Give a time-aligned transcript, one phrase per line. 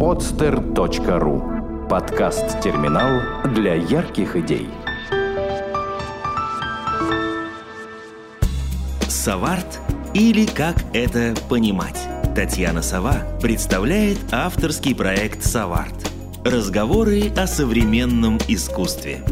[0.00, 3.20] podster.ru Подкаст-терминал
[3.52, 4.66] для ярких идей.
[9.06, 9.78] Саварт
[10.14, 12.00] или как это понимать?
[12.34, 16.10] Татьяна Сова представляет авторский проект «Саварт».
[16.46, 19.22] Разговоры о современном искусстве.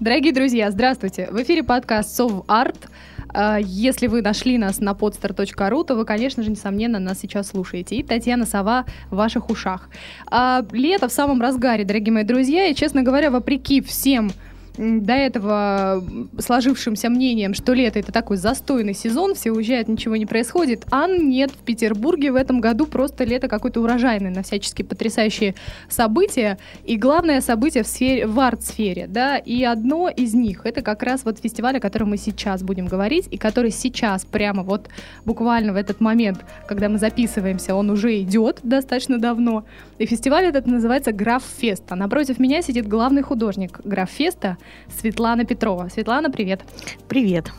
[0.00, 1.28] Дорогие друзья, здравствуйте!
[1.30, 2.90] В эфире подкаст «Сов Арт».
[3.34, 7.96] А, если вы нашли нас на podster.ru, то вы, конечно же, несомненно, нас сейчас слушаете.
[7.96, 9.90] И Татьяна Сова в ваших ушах.
[10.30, 14.30] А лето в самом разгаре, дорогие мои друзья, и, честно говоря, вопреки всем
[14.76, 16.02] до этого
[16.38, 20.84] сложившимся мнением, что лето это такой застойный сезон, все уезжают, ничего не происходит.
[20.90, 25.54] А нет, в Петербурге в этом году просто лето какое-то урожайное на всяческие потрясающие
[25.88, 26.58] события.
[26.84, 31.24] И главное событие в, сфере, в арт-сфере, да, и одно из них это как раз
[31.24, 34.88] вот фестиваль, о котором мы сейчас будем говорить, и который сейчас прямо вот
[35.24, 39.64] буквально в этот момент, когда мы записываемся, он уже идет достаточно давно.
[39.98, 41.84] И фестиваль этот называется Граф-фест.
[41.90, 44.58] А напротив меня сидит главный художник Граф-феста
[44.88, 45.88] Светлана Петрова.
[45.88, 46.62] Светлана, привет.
[47.08, 47.52] Привет.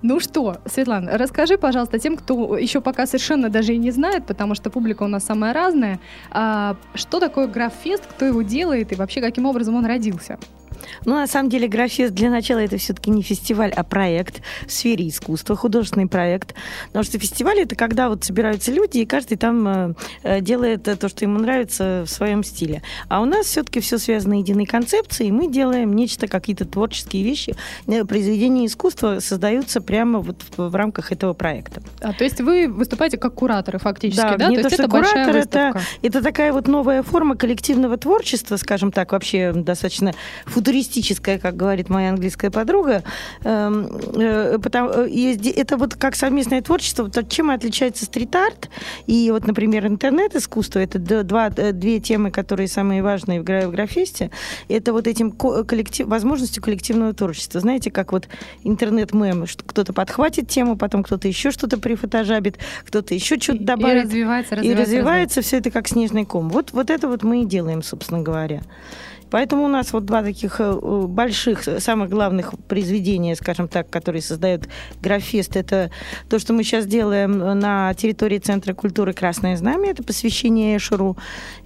[0.00, 4.54] Ну что, Светлана, расскажи, пожалуйста, тем, кто еще пока совершенно даже и не знает, потому
[4.54, 5.98] что публика у нас самая разная,
[6.30, 10.38] а, что такое граффест, кто его делает и вообще каким образом он родился?
[11.04, 15.08] Ну, на самом деле, Графест для начала это все-таки не фестиваль, а проект в сфере
[15.08, 16.54] искусства, художественный проект.
[16.88, 21.08] Потому что фестиваль это когда вот собираются люди, и каждый там э, э делает то,
[21.08, 22.82] что ему нравится в своем стиле.
[23.08, 27.54] А у нас все-таки все связано единой концепцией, и мы делаем нечто, какие-то творческие вещи,
[27.86, 31.82] э, произведения искусства создаются прямо вот в, в рамках этого проекта.
[32.00, 34.36] А, то есть вы выступаете как кураторы фактически, да?
[34.36, 34.48] да?
[34.48, 38.92] Не то, то есть это куратор, это, это такая вот новая форма коллективного творчества, скажем
[38.92, 40.12] так, вообще достаточно
[40.46, 43.02] футуристическая футуристическая, как говорит моя английская подруга.
[43.42, 47.10] Эм, э, э, это вот как совместное творчество.
[47.26, 48.68] Чем отличается стрит-арт
[49.06, 50.80] и вот, например, интернет-искусство.
[50.80, 54.30] Это два, э, две темы, которые самые важные в Графесте.
[54.68, 57.60] Это вот этим коллектив, возможностью коллективного творчества.
[57.60, 58.28] Знаете, как вот
[58.62, 64.04] интернет-мем, кто-то подхватит тему, потом кто-то еще что-то прифотожабит, кто-то еще что-то добавит.
[64.04, 64.82] И развивается, развивается.
[64.82, 65.42] И развивается, развивается.
[65.42, 66.50] все это как снежный ком.
[66.50, 68.60] Вот, вот это вот мы и делаем, собственно говоря.
[69.30, 70.72] Поэтому у нас вот два таких э,
[71.08, 74.68] больших, самых главных произведения, скажем так, которые создают
[75.02, 75.56] Графест.
[75.56, 75.90] Это
[76.28, 79.90] то, что мы сейчас делаем на территории Центра культуры «Красное знамя».
[79.90, 81.16] Это посвящение Эшеру.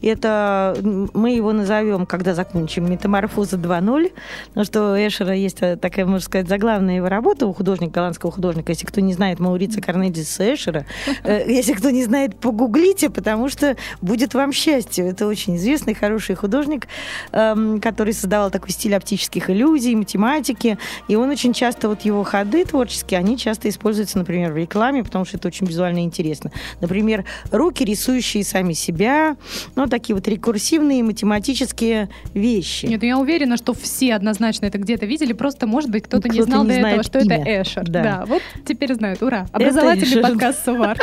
[0.00, 4.12] Это мы его назовем, когда закончим, «Метаморфоза 2.0».
[4.48, 8.32] Потому что у Эшера есть э, такая, можно сказать, заглавная его работа у художника, голландского
[8.32, 8.72] художника.
[8.72, 10.86] Если кто не знает Маурица Корнелиса Эшера,
[11.24, 15.08] э, если кто не знает, погуглите, потому что будет вам счастье.
[15.08, 16.88] Это очень известный, хороший художник
[17.80, 20.78] который создавал такой стиль оптических иллюзий, математики.
[21.08, 25.24] И он очень часто, вот его ходы творческие, они часто используются, например, в рекламе, потому
[25.24, 26.50] что это очень визуально интересно.
[26.80, 29.36] Например, руки, рисующие сами себя,
[29.74, 32.86] ну, такие вот рекурсивные математические вещи.
[32.86, 36.42] Нет, я уверена, что все однозначно это где-то видели, просто, может быть, кто-то кто не
[36.42, 37.36] знал не до этого, что имя.
[37.36, 37.84] это Эшер.
[37.88, 38.02] Да.
[38.02, 39.22] да, вот теперь знают.
[39.22, 39.46] Ура!
[39.52, 40.98] Образовательный подкаст Сувар.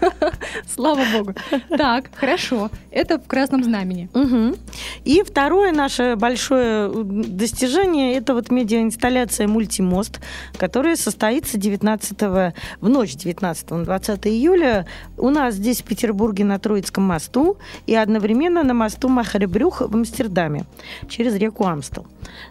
[0.74, 1.34] Слава богу.
[1.68, 2.70] Так, хорошо.
[2.90, 4.08] Это в красном знамени.
[5.04, 10.20] И второе наш наше большое достижение– это вот медиаинсталляция «Мультимост»,
[10.56, 12.20] которая состоится 19
[12.80, 14.86] в ночь 19 на 20 июля
[15.16, 17.56] у нас здесь, в Петербурге, на Троицком мосту
[17.86, 20.64] и одновременно на мосту Махаребрюх в Амстердаме
[21.08, 22.06] через реку Амстел.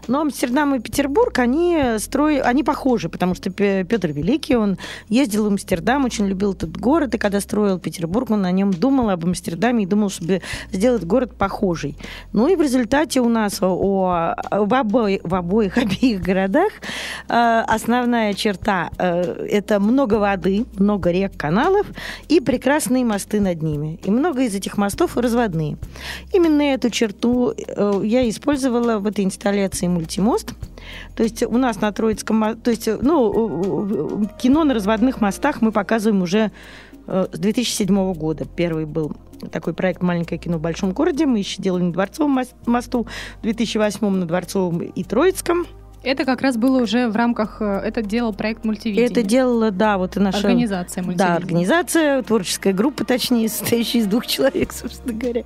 [0.06, 2.38] Но Амстердам и Петербург, они, строи...
[2.38, 4.76] они похожи, потому что Петр Великий, он
[5.08, 9.08] ездил в Амстердам, очень любил этот город, и когда строил Петербург, он на нем думал
[9.08, 10.42] об Амстердаме и думал, чтобы
[10.72, 11.96] сделать город похожий.
[12.34, 16.72] Ну и в результате у нас о, в, обои, в обоих обеих городах
[17.28, 21.86] э, основная черта э, это много воды, много рек, каналов
[22.28, 23.98] и прекрасные мосты над ними.
[24.04, 25.76] И много из этих мостов разводные.
[26.32, 30.54] Именно эту черту э, я использовала в этой инсталляции мультимост.
[31.14, 36.22] То есть у нас на Троицком, то есть ну, кино на разводных мостах мы показываем
[36.22, 36.50] уже
[37.06, 38.44] с 2007 года.
[38.44, 39.16] Первый был
[39.50, 41.26] такой проект «Маленькое кино в большом городе».
[41.26, 43.06] Мы еще делали на Дворцовом мосту
[43.38, 45.66] в 2008 на Дворцовом и Троицком–
[46.02, 49.08] это как раз было уже в рамках, э, это делал проект мультивидения.
[49.08, 50.38] Это делала, да, вот и наша...
[50.38, 51.34] Организация мультивидения.
[51.34, 55.44] Да, организация, творческая группа, точнее, состоящая из двух человек, собственно говоря.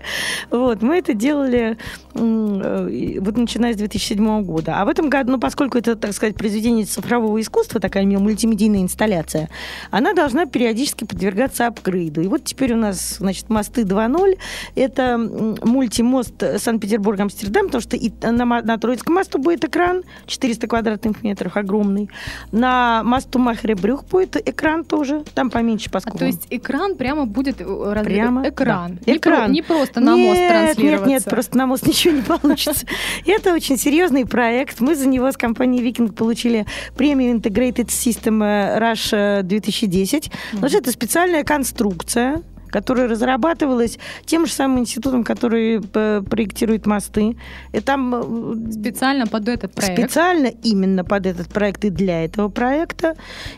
[0.50, 1.76] Вот, мы это делали
[2.14, 4.80] э, вот начиная с 2007 года.
[4.80, 9.50] А в этом году, ну, поскольку это, так сказать, произведение цифрового искусства, такая мультимедийная инсталляция,
[9.90, 12.20] она должна периодически подвергаться апгрейду.
[12.20, 14.38] И вот теперь у нас, значит, «Мосты 2.0»—
[14.76, 21.22] это мультимост Санкт-Петербург-Амстердам, потому что и на, на Троицком мосту будет экран 4 400 квадратных
[21.22, 22.10] метров, огромный.
[22.52, 27.60] На мосту Махре-Брюх будет экран тоже, там поменьше по а, То есть экран прямо будет
[27.60, 28.98] э, прямо, экран.
[29.00, 29.12] Да.
[29.12, 29.44] Не, экран.
[29.44, 29.52] Про...
[29.52, 31.08] не просто на нет, мост транслироваться.
[31.08, 32.86] Нет, нет, просто на мост ничего не получится.
[33.24, 34.80] Это очень серьезный проект.
[34.80, 40.30] Мы за него с компанией Викинг получили премию Integrated System Rush 2010.
[40.50, 42.42] Потому что это специальная конструкция,
[42.74, 47.36] которая разрабатывалась тем же самым институтом, который э, проектирует мосты.
[47.72, 49.96] И там э, специально под этот проект.
[49.96, 53.14] Специально именно под этот проект и для этого проекта.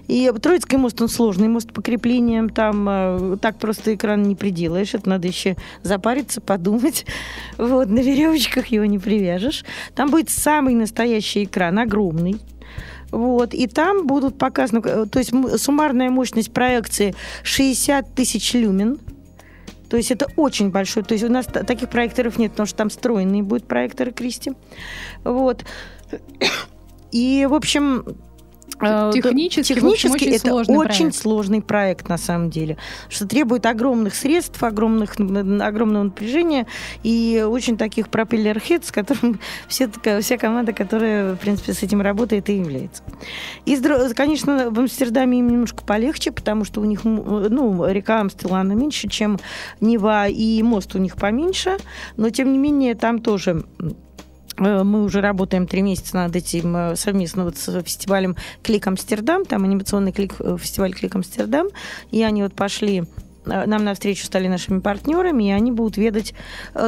[0.06, 2.50] И Троицкий мост, он сложный мост по креплениям.
[2.50, 4.92] Там э, так просто экран не приделаешь.
[4.92, 7.06] Это надо еще запариться, подумать.
[7.56, 9.64] Вот, на веревочках его не привяжешь.
[9.94, 12.36] Там будет самый настоящий экран, огромный.
[13.16, 17.14] Вот, и там будут показаны, то есть суммарная мощность проекции
[17.44, 18.98] 60 тысяч люмен.
[19.88, 21.02] То есть это очень большой.
[21.02, 24.52] То есть у нас таких проекторов нет, потому что там встроенные будут проекторы Кристи.
[25.24, 25.64] Вот.
[27.10, 28.25] И, в общем, Э,
[29.12, 31.16] технически, Технически общем, очень это сложный очень проект.
[31.16, 32.76] сложный проект на самом деле,
[33.08, 36.66] что требует огромных средств, огромных, огромного напряжения
[37.02, 39.90] и очень таких пропеллер с которым все,
[40.20, 43.02] вся команда, которая, в принципе, с этим работает и является.
[43.64, 43.76] И,
[44.14, 49.38] конечно, в Амстердаме им немножко полегче, потому что у них, ну, река Амстелана меньше, чем
[49.80, 51.76] Нева, и мост у них поменьше,
[52.16, 53.90] но, тем не менее, там тоже Э,
[54.58, 59.64] мы уже работаем три месяца над этим э, совместно вот с фестивалем Клик Амстердам, там
[59.64, 61.68] анимационный клик, э, фестиваль Клик Амстердам,
[62.10, 63.04] и они вот пошли
[63.44, 66.34] нам навстречу стали нашими партнерами, и они будут ведать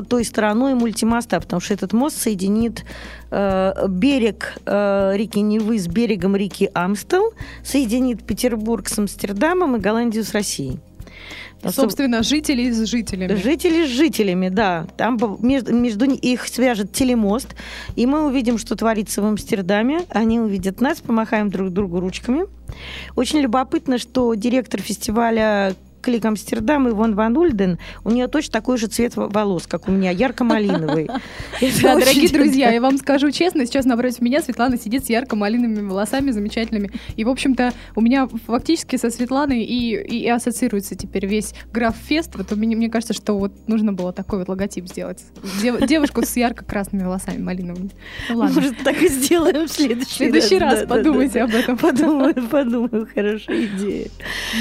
[0.09, 2.85] той стороной мультимоста, потому что этот мост соединит
[3.31, 7.33] берег реки Невы с берегом реки Амстел,
[7.63, 10.81] соединит Петербург с Амстердамом и Голландию с Россией.
[11.67, 13.35] Собственно, жители с жителями.
[13.35, 14.87] Жители с жителями, да.
[14.97, 17.55] Там между, между их свяжет телемост,
[17.97, 20.03] и мы увидим, что творится в Амстердаме.
[20.11, 22.45] Они увидят нас, помахаем друг другу ручками.
[23.17, 25.75] Очень любопытно, что директор фестиваля
[26.09, 30.11] Клик Амстердам Ивон Ван Ульден, у нее точно такой же цвет волос, как у меня,
[30.11, 31.11] ярко-малиновый.
[31.83, 36.31] Да, дорогие друзья, я вам скажу честно, сейчас напротив меня Светлана сидит с ярко-малиновыми волосами
[36.31, 36.91] замечательными.
[37.17, 42.37] И, в общем-то, у меня фактически со Светланой и, и ассоциируется теперь весь граф-фест.
[42.37, 45.25] Вот мне, мне кажется, что вот нужно было такой вот логотип сделать.
[45.61, 47.91] Дев, девушку с ярко-красными волосами малиновыми.
[48.31, 48.55] Ну, ладно.
[48.55, 50.75] Может, так и сделаем в следующий, следующий раз.
[50.75, 51.77] раз да, подумайте да, об этом.
[51.77, 53.09] Подумаю, подумаю.
[53.15, 54.09] Хорошая идея.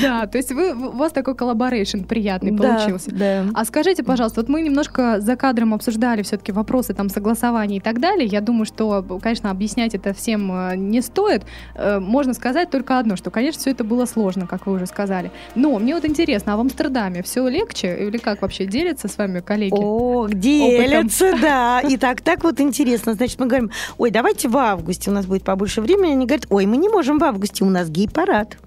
[0.01, 3.11] Да, то есть вы, у вас такой collaboration приятный да, получился.
[3.11, 3.45] Да.
[3.53, 7.99] А скажите, пожалуйста, вот мы немножко за кадром обсуждали все-таки вопросы там согласования и так
[7.99, 8.25] далее.
[8.25, 11.43] Я думаю, что, конечно, объяснять это всем э, не стоит.
[11.75, 15.31] Э, можно сказать только одно, что, конечно, все это было сложно, как вы уже сказали.
[15.55, 19.39] Но мне вот интересно, а в Амстердаме все легче или как вообще делятся с вами
[19.39, 19.75] коллеги?
[19.77, 21.81] О, делятся, да.
[21.81, 23.13] И так, так вот интересно.
[23.13, 26.11] Значит, мы говорим, ой, давайте в августе у нас будет побольше времени.
[26.11, 28.57] Они говорят, ой, мы не можем в августе, у нас гей-парад.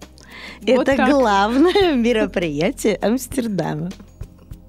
[0.63, 1.11] Вот Это так.
[1.11, 3.91] главное мероприятие Амстердама.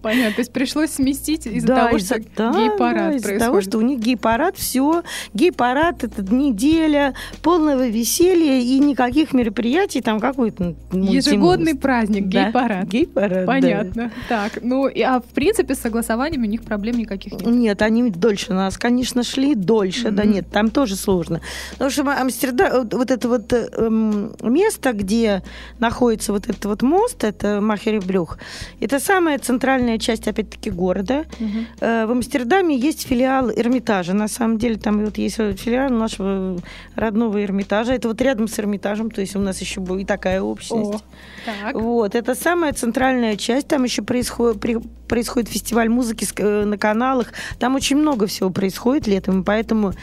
[0.01, 3.77] Понятно, то есть пришлось сместить из-за да, того, что да, гей-парад да, из-за того, что
[3.77, 5.03] у них гей-парад, все,
[5.33, 7.13] гей-парад, это неделя
[7.43, 12.85] полного веселья и никаких мероприятий, там какой-то Ежегодный праздник, гей-парад.
[12.85, 14.11] Да, гей-парад, Понятно.
[14.29, 14.49] Да.
[14.49, 17.45] Так, ну, и, а в принципе с согласованием у них проблем никаких нет?
[17.45, 20.11] Нет, они дольше нас, конечно, шли дольше, mm-hmm.
[20.11, 21.41] да нет, там тоже сложно.
[21.73, 25.43] Потому что Амстердам, вот это вот эм, место, где
[25.79, 28.37] находится вот этот вот мост, это Махеребрюх,
[28.79, 31.25] это самое центральное центральная часть, опять-таки, города.
[31.39, 31.49] Угу.
[31.79, 34.13] В Амстердаме есть филиал Эрмитажа.
[34.13, 36.57] На самом деле, там вот есть филиал нашего
[36.95, 37.93] родного Эрмитажа.
[37.93, 40.95] Это вот рядом с Эрмитажем, то есть у нас еще и такая общность.
[40.95, 41.01] О,
[41.45, 41.75] так.
[41.75, 43.67] Вот, это самая центральная часть.
[43.67, 44.61] Там еще происходит,
[45.07, 47.33] происходит фестиваль музыки э, на каналах.
[47.59, 49.93] Там очень много всего происходит летом, поэтому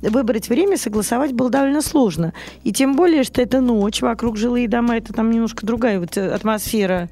[0.00, 2.32] выбрать время, согласовать было довольно сложно.
[2.64, 6.30] И тем более, что это ночь, вокруг жилые дома, это там немножко другая вот э,
[6.30, 7.08] атмосфера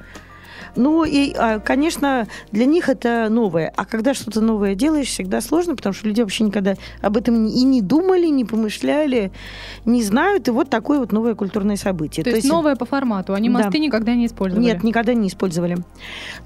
[0.77, 3.73] ну и, а, конечно, для них это новое.
[3.77, 7.63] А когда что-то новое делаешь, всегда сложно, потому что люди вообще никогда об этом и
[7.63, 9.33] не думали, не помышляли,
[9.85, 10.49] не знают.
[10.49, 12.25] И вот такое вот новое культурное событие.
[12.25, 13.35] То, То есть, есть новое по формату.
[13.35, 13.79] Они мосты да.
[13.79, 14.65] никогда не использовали?
[14.65, 15.77] Нет, никогда не использовали.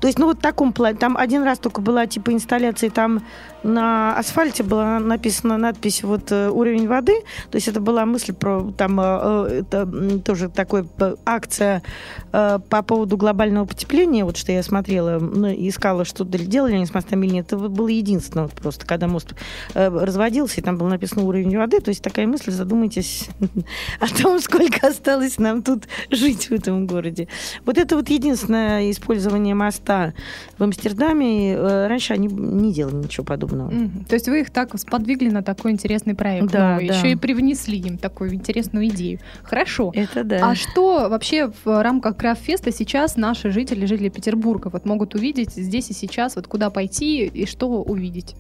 [0.01, 0.99] То есть, ну вот в таком плане.
[0.99, 3.23] Там один раз только была типа инсталляция, там
[3.63, 7.15] на асфальте была написана надпись вот э, уровень воды.
[7.51, 10.89] То есть это была мысль про там э, э, это тоже такой
[11.25, 11.83] акция
[12.31, 17.27] по поводу глобального потепления вот что я смотрела, ну, искала, что делали они с мостами
[17.27, 19.35] или нет, это было единственное вот просто, когда мост
[19.75, 23.29] разводился, и там было написано уровень воды, то есть такая мысль, задумайтесь
[24.01, 27.29] о том, сколько осталось нам тут жить в этом городе.
[27.65, 30.13] Вот это вот единственное использование моста
[30.59, 31.57] в Амстердаме.
[31.59, 33.48] Раньше они не делали ничего подобного.
[33.57, 34.05] Мгм.
[34.05, 36.51] То есть вы их так сподвигли на такой интересный проект.
[36.51, 36.95] Да, новый, да.
[36.95, 39.21] Еще и привнесли им такую интересную идею.
[39.43, 39.93] Хорошо.
[39.95, 40.51] Это да.
[40.51, 45.91] А что вообще в рамках Крафтфеста сейчас наши жители, жители Петербурга вот могут увидеть здесь
[45.91, 48.35] и сейчас, вот куда пойти и что увидеть?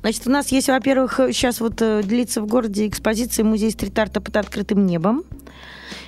[0.00, 4.36] Значит, у нас есть, во-первых, сейчас вот э, длится в городе экспозиция музей стрит-арта под
[4.36, 5.24] открытым небом.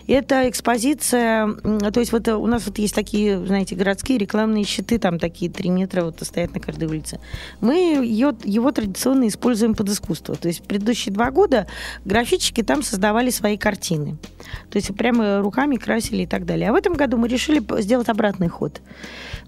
[0.07, 4.99] Это экспозиция, то есть вот э, у нас вот есть такие, знаете, городские рекламные щиты,
[4.99, 7.21] там такие три метра вот стоят на каждой улице.
[7.61, 10.35] Мы ее, его традиционно используем под искусство.
[10.35, 11.67] То есть предыдущие два года
[12.05, 14.17] графичики там создавали свои картины.
[14.71, 16.69] То есть прямо руками красили и так далее.
[16.69, 18.83] А в этом году мы решили сделать обратный ход.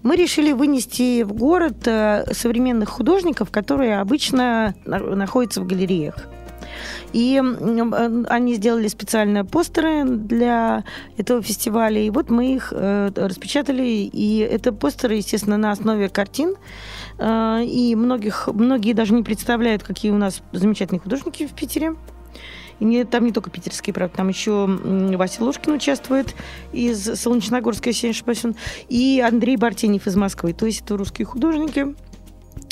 [0.01, 6.27] Мы решили вынести в город э, современных художников, которые обычно на- находятся в галереях.
[7.13, 10.83] И э, они сделали специально постеры для
[11.17, 12.01] этого фестиваля.
[12.01, 14.09] И вот мы их э, распечатали.
[14.11, 16.55] И это постеры, естественно, на основе картин.
[17.17, 21.95] Э, И многих, многие даже не представляют, какие у нас замечательные художники в Питере.
[22.79, 26.35] И не, там не только питерские, правда, там еще Вася Ложкин участвует
[26.71, 28.43] из Солнечногорска, если не ошибаюсь,
[28.87, 30.53] и Андрей Бартенев из Москвы.
[30.53, 31.95] То есть это русские художники.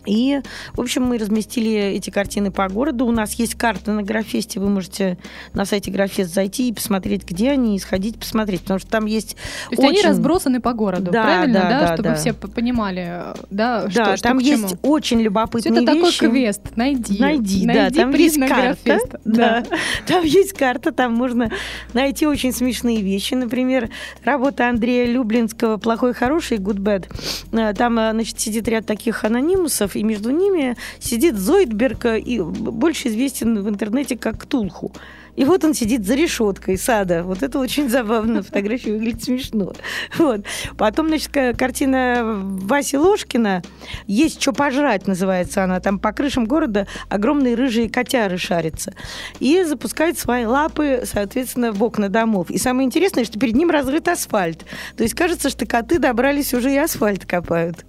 [0.06, 0.42] И,
[0.74, 3.06] в общем, мы разместили эти картины по городу.
[3.06, 4.60] У нас есть карта на Графесте.
[4.60, 5.18] Вы можете
[5.54, 8.62] на сайте Графест зайти и посмотреть, где они, и сходить посмотреть.
[8.62, 11.80] Потому что там есть То есть они очень- разбросаны по городу, Да, правильно, да, да,
[11.82, 12.16] да, чтобы да.
[12.16, 16.20] все понимали, да, Да, что, что там к есть очень любопытные это такой вещи.
[16.28, 16.62] квест.
[16.76, 17.20] Найди.
[17.20, 18.78] Найди, да, там есть карта.
[18.84, 19.22] Графеста.
[19.26, 19.64] Да.
[20.08, 21.50] Там есть карта, там можно
[21.94, 23.34] найти очень смешные вещи.
[23.34, 23.90] Например,
[24.24, 27.06] работа Андрея Люблинского «Плохой, хороший» «Good Bad».
[27.52, 32.40] Э, Там, э, значит, сидит ряд таких анонимусов, и между ними сидит Зойдберг, э, и
[32.40, 34.92] больше известен в интернете как Ктулху.
[35.36, 37.24] И вот он сидит за решеткой сада.
[37.24, 38.42] Вот это очень забавно.
[38.44, 39.74] Фотография выглядит смешно.
[40.18, 40.46] Вот.
[40.77, 43.62] Потом, значит, ка- картина Васи Ложкина
[44.08, 45.80] «Есть что пожрать» называется она.
[45.80, 48.94] Там по крышам города огромные рыжие котяры шарятся.
[49.39, 52.50] И запускает свои лапы, соответственно, в окна домов.
[52.50, 54.65] И самое интересное, что перед ним разрыт асфальт.
[54.96, 57.86] То есть кажется, что коты добрались уже и асфальт копают.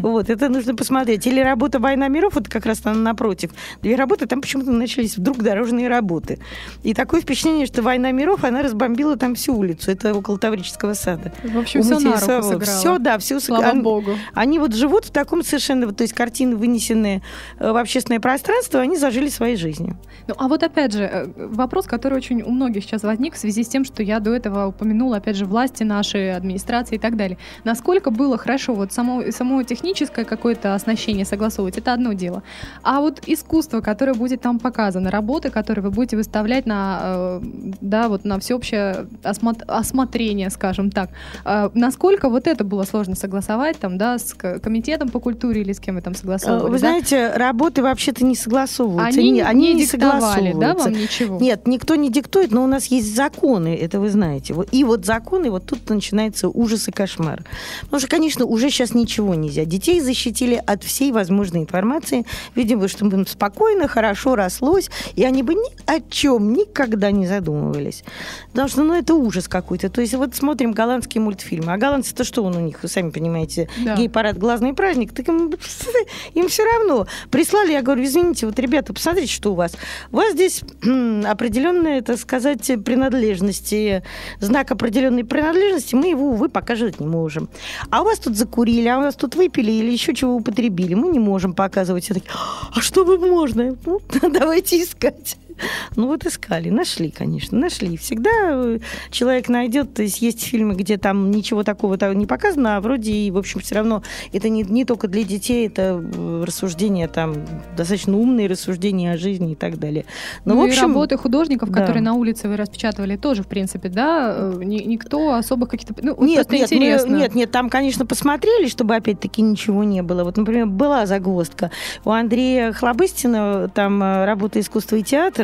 [0.00, 1.26] Вот, это нужно посмотреть.
[1.26, 3.50] Или работа «Война миров», вот как раз там напротив.
[3.82, 6.38] Две работы, там почему-то начались вдруг дорожные работы.
[6.84, 9.90] И такое впечатление, что «Война миров», она разбомбила там всю улицу.
[9.90, 11.32] Это около Таврического сада.
[11.42, 12.60] В общем, все на руку сыграло.
[12.60, 14.10] Все, да, все Слава богу.
[14.34, 17.22] Они вот живут в таком совершенно, то есть картины, вынесенные
[17.58, 19.98] э, в общественное пространство, они зажили своей жизнью.
[20.28, 23.64] Ну, а вот опять же, э, вопрос, который очень у многих сейчас возник в связи
[23.64, 27.38] с тем, что я до этого упомянула, опять же, власти наши, администрации и так далее.
[27.64, 32.42] Насколько было хорошо вот само, само техническое какое-то оснащение согласовывать, это одно дело.
[32.82, 37.40] А вот искусство, которое будет там показано, работы, которые вы будете выставлять на, э,
[37.80, 41.10] да, вот на всеобщее осмо- осмотрение, скажем так,
[41.44, 45.80] э, насколько вот это было сложно согласовать там, да, с комитетом по культуре или с
[45.80, 46.70] кем вы там согласовывали?
[46.70, 46.78] Вы да?
[46.78, 49.20] знаете, работы вообще-то не согласовываются.
[49.20, 50.90] они, не, они не не диктовали, да, согласовываются.
[50.90, 51.38] вам ничего?
[51.40, 54.54] Нет, никто не диктует, но у нас есть законы, это вы знаете.
[54.72, 57.44] И вот законы, вот тут начинается ужас и кошмар.
[57.82, 59.64] Потому что, конечно, уже сейчас ничего нельзя.
[59.64, 62.24] Детей защитили от всей возможной информации.
[62.54, 68.04] Видимо, чтобы им спокойно, хорошо рослось, и они бы ни о чем никогда не задумывались.
[68.50, 69.88] Потому что, ну, это ужас какой-то.
[69.90, 71.72] То есть вот смотрим голландские мультфильмы.
[71.72, 73.96] А голландцы-то что он у них, вы сами понимаете, Да.
[73.96, 75.52] гей-парад, глазный праздник, так им,
[76.34, 77.06] им все равно.
[77.30, 79.72] Прислали, я говорю, извините, вот, ребята, посмотрите, что у вас.
[80.12, 84.02] У вас здесь м, определенная, так сказать, принадлежность, и
[84.40, 87.48] знак определенной принадлежности, мы его, увы, показывать не можем.
[87.90, 91.08] А у вас тут закурили, а у вас тут выпили или еще чего употребили, мы
[91.08, 92.04] не можем показывать.
[92.04, 92.30] Все такие,
[92.74, 93.76] а что вы можно?
[93.86, 95.36] Ну, давайте искать.
[95.96, 97.96] Ну вот искали, нашли, конечно, нашли.
[97.96, 98.78] Всегда э,
[99.10, 103.12] человек найдет, то есть есть фильмы, где там ничего такого там не показано, а вроде
[103.12, 107.34] и, в общем, все равно это не, не только для детей, это э, рассуждения там,
[107.76, 110.04] достаточно умные рассуждения о жизни и так далее.
[110.44, 111.80] Ну, Ну, в и общем, работы художников, да.
[111.80, 115.94] которые на улице вы распечатывали, тоже, в принципе, да, э, ни- никто особых каких-то...
[116.02, 117.14] Ну, Нет, нет, мы- интересно.
[117.14, 120.24] нет, нет, там, конечно, посмотрели, чтобы опять-таки ничего не было.
[120.24, 121.70] Вот, например, была загвоздка.
[122.04, 125.43] У Андрея Хлобыстина там работа искусства и театр,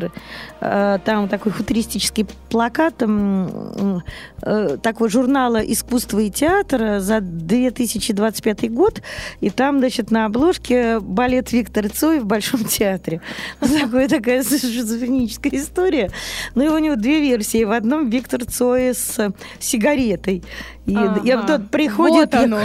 [0.61, 9.03] э, там такой футуристический плакат э, такого журнала «Искусство и театр» за 2025 год,
[9.41, 13.21] и там, значит, на обложке балет Виктор Цой в Большом театре.
[13.61, 16.11] Вот Такая, такая шизофреническая история.
[16.55, 17.65] Ну и у него две версии.
[17.65, 20.43] В одном Виктор Цой с сигаретой.
[20.87, 21.43] И, Ага.
[21.47, 22.61] тот приходит, Вот оно.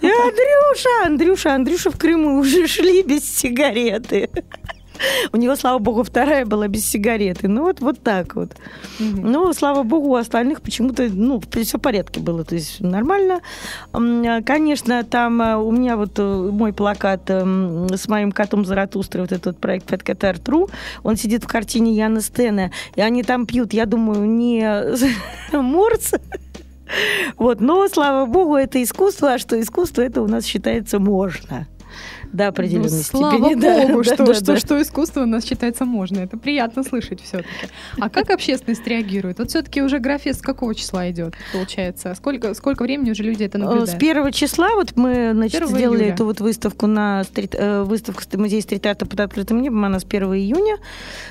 [0.00, 4.28] И Андрюша, Андрюша, Андрюша в Крыму уже шли без сигареты.
[5.32, 7.48] У него, слава богу, вторая была без сигареты.
[7.48, 8.52] Ну вот, вот так вот.
[8.98, 13.40] Ну, слава богу, у остальных почему-то, ну, все в порядке было, то есть нормально.
[13.92, 16.22] М, Конечно, там э, у меня вот э,
[16.52, 20.70] мой плакат эм, с моим котом Заратустрой, вот этот проект Pet Cat Art True,
[21.02, 24.66] он сидит в картине Яна Стена, и они там пьют, я думаю, не
[25.52, 26.14] морс,
[27.36, 31.66] вот, но, слава богу, это искусство, а что искусство, это у нас считается можно.
[32.32, 33.60] До определенной Ну, слава степени.
[33.60, 34.56] да, богу, да, что, да, что, да.
[34.58, 36.18] что искусство у нас считается можно.
[36.20, 37.48] Это приятно слышать все-таки.
[38.00, 39.38] А как общественность реагирует?
[39.38, 42.14] Вот все-таки уже графия с какого числа идет, получается?
[42.16, 43.98] Сколько, сколько времени уже люди это Э, С наблюдают?
[44.00, 46.14] первого числа вот мы значит, 1 сделали июля.
[46.14, 50.04] эту вот выставку на стрит, э, выставку с- музея стрит-арта под открытым небом, она с
[50.04, 50.76] 1 июня.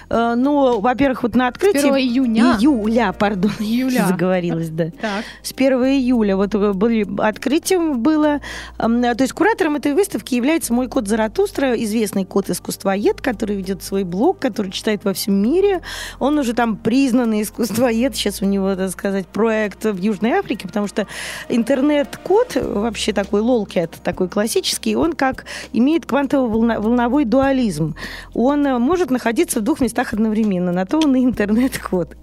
[0.09, 1.79] Э, Ну, во-первых, вот на открытии...
[1.79, 2.57] 1 июня?
[2.59, 3.51] Июля, пардон.
[3.59, 4.05] Июля.
[4.07, 4.85] Заговорилась, да.
[5.01, 5.23] Так.
[5.43, 8.39] С 1 июля вот были открытием было.
[8.77, 14.03] То есть куратором этой выставки является мой кот Заратустра, известный кот искусствоед, который ведет свой
[14.03, 15.81] блог, который читает во всем мире.
[16.19, 18.15] Он уже там признанный искусствоед.
[18.15, 21.07] Сейчас у него, так сказать, проект в Южной Африке, потому что
[21.49, 27.95] интернет-код, вообще такой лолкет, такой классический, он как имеет квантово-волновой дуализм.
[28.33, 30.71] Он э, может находиться в двух местах одновременно.
[30.71, 32.15] На то он и интернет-код.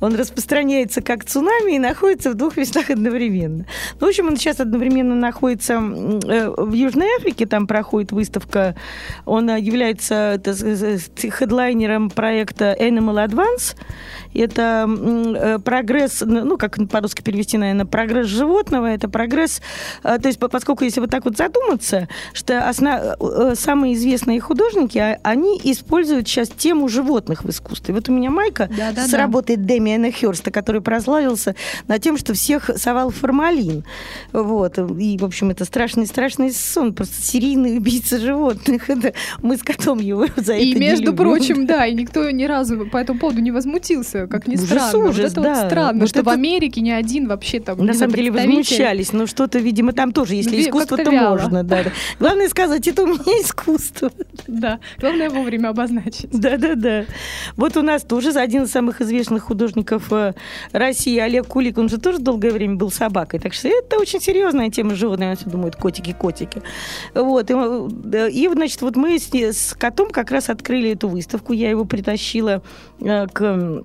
[0.00, 3.66] Он распространяется как цунами и находится в двух местах одновременно.
[4.00, 8.74] Ну, в общем, он сейчас одновременно находится э, в Южной Африке, там проходит выставка.
[9.26, 10.40] Он э, является
[11.30, 13.76] хедлайнером проекта Animal Advance.
[14.34, 19.60] Это э, прогресс, ну, как по-русски перевести, наверное, прогресс животного, это прогресс,
[20.02, 24.40] э, то есть по- поскольку если вот так вот задуматься, что осна- э, самые известные
[24.40, 27.92] художники, а- они используют сейчас тему животных в искусстве.
[27.94, 29.06] Вот у меня майка Да-да-да.
[29.06, 31.54] с работы Дэмиана Хёрста, который прославился
[31.86, 33.84] над тем, что всех совал формалин.
[34.32, 34.78] Вот.
[34.78, 38.88] И, в общем, это страшный-страшный сон, просто серийный убийца животных.
[38.90, 42.44] Это мы с котом его за И, это не между прочим, да, и никто ни
[42.44, 44.98] разу по этому поводу не возмутился, как ни Ужас, странно.
[44.98, 45.66] Вот ужас, это вот да.
[45.68, 49.26] странно, Вот что в это- Америке ни один вообще там На самом деле возмущались, но
[49.26, 51.38] что-то, видимо, там тоже, если Ну, искусство, то вяло.
[51.38, 51.62] можно.
[51.64, 51.82] Да.
[52.18, 54.10] Главное сказать, это у меня искусство.
[54.46, 56.30] Да, главное вовремя обозначить.
[56.32, 57.04] Да-да-да.
[57.56, 60.34] Вот у нас тоже один из самых известных художников э,
[60.72, 63.40] России, Олег Кулик, он же тоже долгое время был собакой.
[63.40, 65.26] Так что это очень серьезная тема животных.
[65.28, 66.62] Они все думают, котики, котики.
[67.14, 67.50] Вот.
[67.50, 71.52] И, э, и, значит, вот мы с, с котом как раз открыли эту выставку.
[71.52, 72.62] Я его притащила
[73.00, 73.84] э, к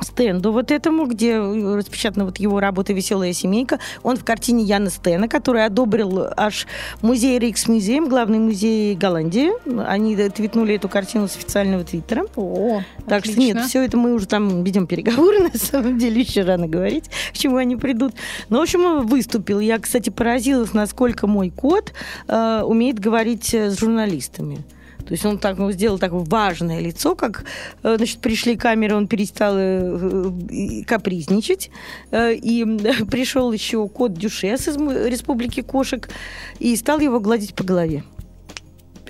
[0.00, 3.78] стенду вот этому, где распечатана вот его работа «Веселая семейка».
[4.02, 6.66] Он в картине Яна Стена, который одобрил аж
[7.02, 9.50] музей Рикс Музеем, главный музей Голландии.
[9.86, 12.26] Они твитнули эту картину с официального твиттера.
[12.36, 13.58] О, Так что отлично.
[13.58, 17.34] нет, все это мы уже там ведем переговоры, на самом деле, еще рано говорить, к
[17.34, 18.14] чему они придут.
[18.48, 19.60] Ну, в общем, выступил.
[19.60, 21.92] Я, кстати, поразилась, насколько мой кот
[22.28, 24.58] э, умеет говорить с журналистами.
[25.06, 27.44] То есть он так ну, сделал такое важное лицо, как
[27.82, 31.70] э, значит, пришли камеры, он перестал э, э, капризничать.
[32.12, 32.64] И
[33.10, 36.08] пришел еще кот Дюшес из Республики кошек
[36.58, 38.04] и стал его гладить по голове.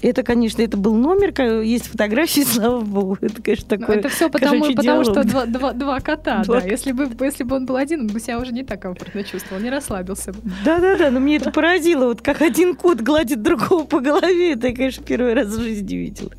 [0.02, 3.18] Это, конечно, это был номер, есть фотографии, слава богу.
[3.20, 6.66] Это, конечно, Ну, такое это все потому, потому что два, два- два кота, Два да.
[6.66, 9.62] Если бы, если бы он был один, он бы себя уже не так комфортно чувствовал,
[9.62, 10.38] не расслабился бы.
[10.64, 12.06] Да-да-да, но мне это поразило.
[12.06, 15.94] Вот как один кот гладит другого по голове, это я, конечно, первый раз в жизни
[15.94, 16.32] видела.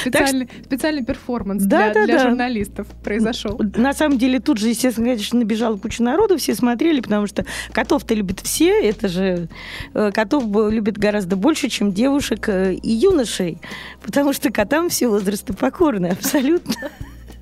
[0.00, 2.28] Специальный, специальный перформанс Да, для, да, для да.
[2.28, 3.60] журналистов произошел.
[3.76, 8.14] На самом деле тут же, естественно, конечно, набежала куча народу, все смотрели, потому что котов-то
[8.14, 9.48] любят все, это же
[9.94, 13.58] э, котов любят гораздо больше, чем девушек э, и юношей,
[14.02, 16.90] потому что котам все возрасты покорны, абсолютно.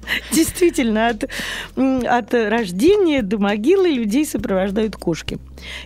[0.33, 1.25] Действительно, от,
[1.77, 5.38] от рождения до могилы людей сопровождают кошки.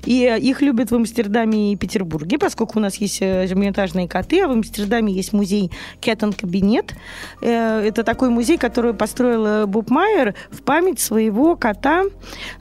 [0.05, 4.49] И э, их любят в Амстердаме и Петербурге, поскольку у нас есть эрмитажные коты, а
[4.49, 6.95] в Амстердаме есть музей Кеттон Кабинет.
[7.41, 12.05] Э, Это такой музей, который построил э, Боб Майер в память своего кота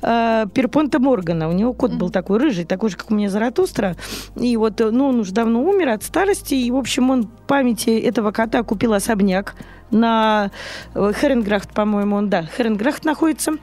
[0.02, 1.50] Перпонта Моргана.
[1.50, 3.96] У него кот был такой рыжий, такой же, как у меня Заратустра.
[4.36, 6.54] И вот, ну, он уже давно умер от старости.
[6.54, 9.56] И, в общем, он в памяти этого кота купил особняк
[9.91, 10.52] на
[10.93, 13.54] э, Херенграхт, по-моему, он, да, Херенграхт находится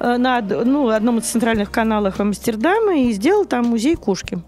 [0.00, 4.38] э, на ну, одном из центральных каналов Амстердама и сделал там музей кошки.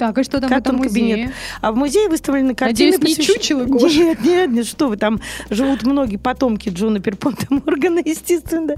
[0.00, 1.14] Так, и что там в этом музее?
[1.14, 1.32] кабинет.
[1.60, 2.92] А в музее выставлены картины...
[2.92, 3.98] Надеюсь, не посвящ- чучело кошек?
[3.98, 8.76] Нет, нет, нет, что вы, там живут многие потомки Джона Перпонта Моргана, естественно.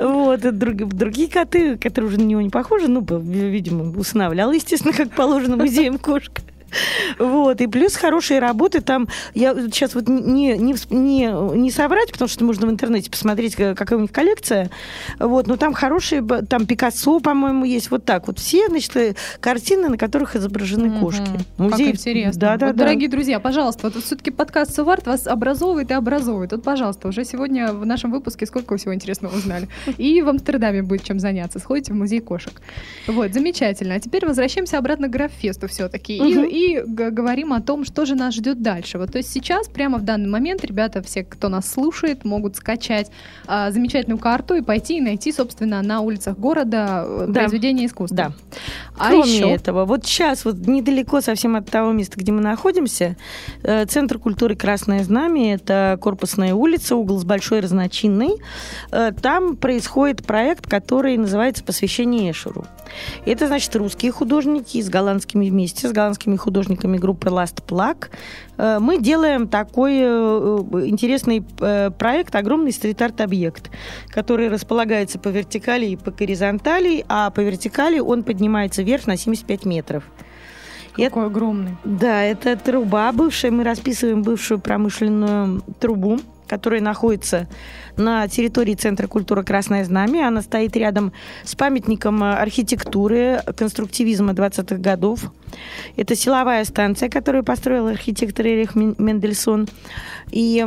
[0.00, 4.94] Вот, и друг- другие коты, которые уже на него не похожи, ну, видимо, усыновлял, естественно,
[4.94, 6.40] как положено музеем кошка.
[7.18, 12.28] Вот, и плюс хорошие работы там, я сейчас вот не, не, не, не соврать, потому
[12.28, 14.70] что можно в интернете посмотреть, какая у них коллекция,
[15.18, 18.38] вот, но там хорошие, там Пикассо, по-моему, есть, вот так вот.
[18.38, 21.00] Все, значит, э, картины, на которых изображены угу.
[21.00, 21.30] кошки.
[21.58, 21.86] Музей...
[21.86, 22.40] Как интересно.
[22.40, 22.84] Да, да, вот, да.
[22.84, 26.52] Дорогие друзья, пожалуйста, вот все-таки подкаст Суварт вас образовывает и образовывает.
[26.52, 29.68] Вот, пожалуйста, уже сегодня в нашем выпуске сколько всего интересного узнали.
[29.98, 31.58] И в Амстердаме будет чем заняться.
[31.58, 32.60] Сходите в музей кошек.
[33.06, 33.94] Вот, замечательно.
[33.94, 36.20] А теперь возвращаемся обратно к Граффесту все-таки.
[36.20, 36.28] Угу.
[36.28, 38.98] И, и говорим о том, что же нас ждет дальше.
[38.98, 43.10] Вот, то есть сейчас, прямо в данный момент, ребята, все, кто нас слушает, могут скачать
[43.46, 47.40] а, замечательную карту и пойти и найти, собственно, на улицах города э, да.
[47.40, 48.16] произведения искусства.
[48.16, 48.32] Да.
[48.96, 49.50] А Кроме еще...
[49.50, 53.16] этого, вот сейчас, вот недалеко совсем от того места, где мы находимся,
[53.62, 58.36] э, Центр культуры «Красное знамя»— это Корпусная улица, угол с Большой Разночинной.
[58.90, 62.66] Э, там происходит проект, который называется «Посвящение Эшеру».
[63.26, 68.08] Это, значит, русские художники с голландскими вместе, с голландскими художниками группы Last Plug.
[68.58, 73.70] Э, мы делаем такой интересный проект, огромный стрит-арт-объект,
[74.08, 79.64] который располагается по вертикали и по горизонтали, а по вертикали он поднимается вверх на 75
[79.64, 80.04] метров.
[80.92, 81.76] Какой это, огромный.
[81.84, 83.50] Да, это труба бывшая.
[83.50, 86.20] Мы расписываем бывшую промышленную трубу,
[86.52, 87.48] которая находится
[87.96, 90.28] на территории Центра культуры «Красное знамя».
[90.28, 95.32] Она стоит рядом с памятником архитектуры конструктивизма 20-х годов.
[95.96, 99.66] Это силовая станция, которую построил архитектор Эрих Мендельсон.
[100.30, 100.62] И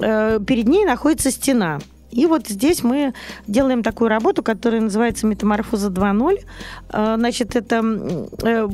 [0.00, 1.80] э, перед ней находится стена–
[2.14, 3.12] и вот здесь мы
[3.46, 6.44] делаем такую работу, которая называется «Метаморфоза 2.0».
[6.90, 7.82] А, значит, это
[8.42, 8.68] э,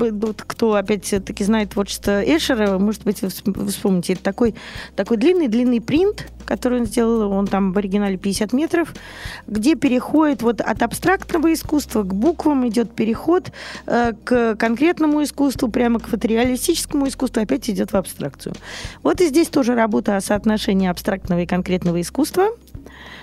[0.46, 3.29] кто опять-таки знает творчество Эшера, может быть, вы
[3.68, 4.55] вспомните, это такой,
[4.94, 8.92] такой длинный-длинный принт, который он сделал, он там в оригинале 50 метров,
[9.46, 13.53] где переходит вот от абстрактного искусства к буквам идет переход
[13.87, 18.55] э, к конкретному искусству, прямо к фотореалистическому искусству, опять идет в абстракцию.
[19.03, 22.48] Вот и здесь тоже работа о соотношении абстрактного и конкретного искусства–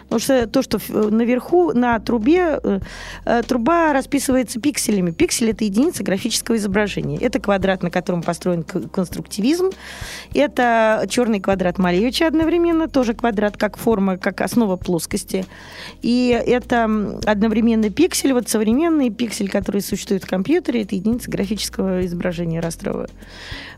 [0.09, 2.79] Потому что то, что наверху на трубе, э,
[3.25, 5.11] э, труба расписывается пикселями.
[5.11, 7.17] Пиксель– это единица графического изображения.
[7.17, 9.71] Это квадрат, на котором построен конструктивизм.
[10.33, 15.45] Это черный квадрат Малевича одновременно, тоже квадрат как форма, как основа плоскости.
[16.01, 16.85] И это
[17.25, 23.07] одновременно пиксель, вот современный пиксель, который существует в компьютере, это единица графического изображения растрового.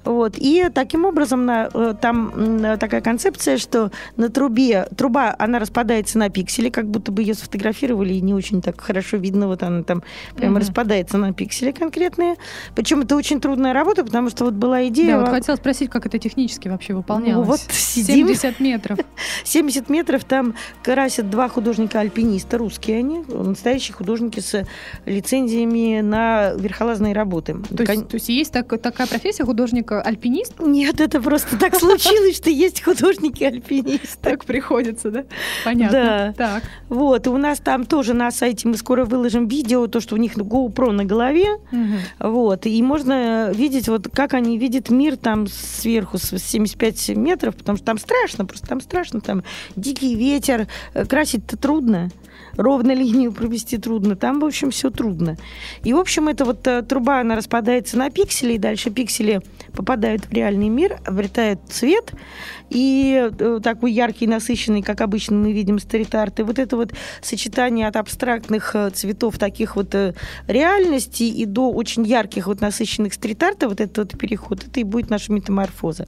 [0.03, 0.35] Вот.
[0.37, 6.29] И таким образом на, э, там такая концепция, что на трубе, труба, она распадается на
[6.29, 10.03] пиксели, как будто бы ее сфотографировали, и не очень так хорошо видно, вот она там
[10.35, 10.61] прямо угу.
[10.61, 12.35] распадается на пиксели конкретные.
[12.75, 15.17] Причем это очень трудная работа, потому что вот была идея...
[15.17, 17.47] Да, вот хотела спросить, как это технически вообще выполнялось.
[17.47, 18.27] Вот сидим...
[18.27, 18.99] 70 метров.
[19.43, 24.65] 70 метров там красят два художника-альпиниста, русские они, настоящие художники с
[25.05, 27.57] лицензиями на верхолазные работы.
[27.75, 30.59] То есть, то есть есть так, такая профессия художник альпинист?
[30.59, 34.17] Нет, это просто так случилось, что есть художники-альпинисты.
[34.21, 35.25] Так приходится, да?
[35.63, 36.33] Понятно.
[36.37, 36.45] Да.
[36.49, 36.63] Так.
[36.89, 40.17] Вот, и у нас там тоже на сайте мы скоро выложим видео, то, что у
[40.17, 41.47] них GoPro на голове,
[42.19, 47.77] вот, и можно видеть, вот как они видят мир там сверху с 75 метров, потому
[47.77, 49.43] что там страшно, просто там страшно, там
[49.75, 52.09] дикий ветер, э, красить-то трудно
[52.55, 54.15] ровно линию провести трудно.
[54.15, 55.37] Там, в общем, все трудно.
[55.83, 60.25] И, в общем, эта вот э, труба, она распадается на пиксели, и дальше пиксели попадают
[60.25, 62.13] в реальный мир, обретают цвет,
[62.69, 66.39] и э, такой яркий, насыщенный, как обычно мы видим стрит-арт.
[66.39, 69.95] И вот это вот сочетание от абстрактных э, цветов таких вот
[70.47, 75.09] реальности и до очень ярких вот насыщенных стрит-арта, вот этот вот переход, это и будет
[75.09, 76.07] наша метаморфоза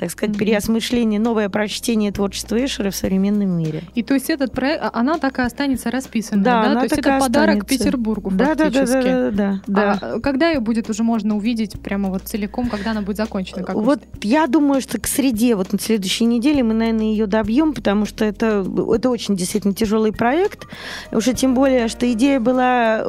[0.00, 0.38] так сказать, mm-hmm.
[0.38, 3.82] переосмысление, новое прочтение творчества Эшера в современном мире.
[3.94, 6.62] И то есть этот проект, она так и останется расписана, да?
[6.62, 6.70] да?
[6.70, 8.94] Она то есть это подарок Петербургу да, фактически.
[8.94, 12.70] Да, да, да, да, да, А когда ее будет уже можно увидеть прямо вот целиком,
[12.70, 13.62] когда она будет закончена?
[13.62, 17.74] Как вот я думаю, что к среде, вот на следующей неделе мы, наверное, ее добьем,
[17.74, 20.66] потому что это, это очень действительно тяжелый проект.
[21.12, 23.04] Уже тем более, что идея была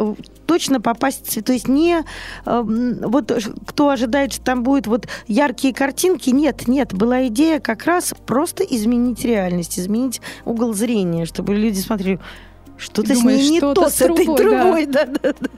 [0.52, 2.04] точно попасть, то есть не
[2.46, 2.64] э,
[3.06, 3.32] вот
[3.68, 8.66] кто ожидает, что там будет вот яркие картинки, нет, нет, была идея как раз просто
[8.66, 12.20] изменить реальность, изменить угол зрения, чтобы люди смотрели,
[12.76, 15.50] что-то с ней не то, с этой трубой, да, да, да.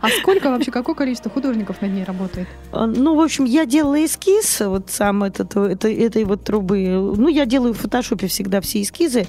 [0.00, 2.48] А сколько вообще, какое количество художников над ней работает?
[2.72, 6.88] А, ну, в общем, я делала эскиз, вот сам этот, это, этой вот трубы.
[6.88, 9.26] Ну, я делаю в фотошопе всегда все эскизы.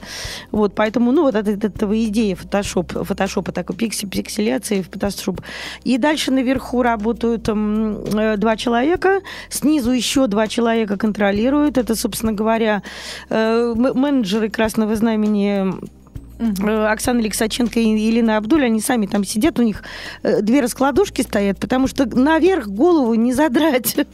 [0.51, 5.41] Вот, поэтому, ну, вот от этого идея фотошоп, фотошопа, такой пиксель, пикселяции в фотошоп.
[5.83, 11.77] И дальше наверху работают э, два человека, снизу еще два человека контролируют.
[11.77, 12.81] Это, собственно говоря,
[13.29, 16.00] э, менеджеры Красного Знамени
[16.41, 16.85] Угу.
[16.87, 19.83] Оксана Алексаченко и Елена Абдуль, они сами там сидят, у них
[20.23, 23.95] э, две раскладушки стоят, потому что наверх голову не задрать.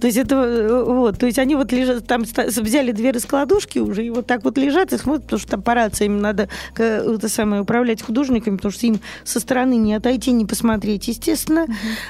[0.00, 4.04] То есть это э, вот, то есть они вот лежат, там взяли две раскладушки уже
[4.04, 7.28] и вот так вот лежат и смотрят, потому что там по рации им надо это
[7.28, 11.66] самое управлять художниками, потому что им со стороны не отойти, не посмотреть, естественно.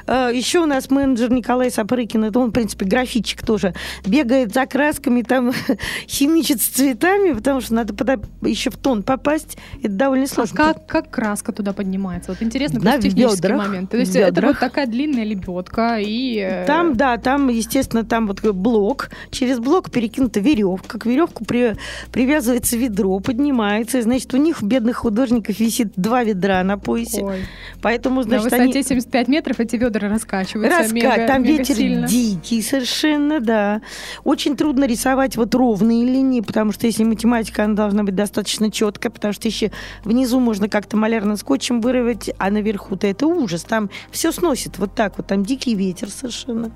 [0.06, 0.34] Uh-huh.
[0.34, 3.74] Еще у нас менеджер Николай Сапрыкин, это он, в принципе, графичик тоже,
[4.06, 5.52] бегает за красками, там
[6.08, 7.94] химичит с цветами, потому что надо
[8.42, 9.56] еще в тон попасть.
[9.82, 10.54] Это довольно а сложно.
[10.54, 12.30] А как, как краска туда поднимается?
[12.30, 13.90] Вот интересно, На технический бедрах, момент.
[13.90, 16.38] То есть это вот такая длинная лебедка и...
[16.38, 19.11] Э, там, да, там, естественно, там вот блок.
[19.31, 20.98] Через блок перекинута веревка.
[20.98, 21.76] К веревку при,
[22.12, 23.98] привязывается ведро, поднимается.
[23.98, 27.22] И, значит, у них, бедных художников, висит два ведра на поясе.
[27.22, 27.46] Ой.
[27.83, 28.83] Поэтому, значит, на высоте они...
[28.83, 30.79] 75 метров эти ведра раскачиваются.
[30.79, 30.94] Раска...
[30.94, 32.07] Мега, там мега ветер сильно.
[32.07, 33.81] дикий совершенно, да.
[34.24, 39.11] Очень трудно рисовать вот ровные линии, потому что если математика, она должна быть достаточно четкая,
[39.11, 39.70] потому что еще
[40.05, 43.62] внизу можно как-то малярным скотчем вырывать, а наверху-то это ужас.
[43.62, 46.70] Там все сносит вот так вот, там дикий ветер совершенно.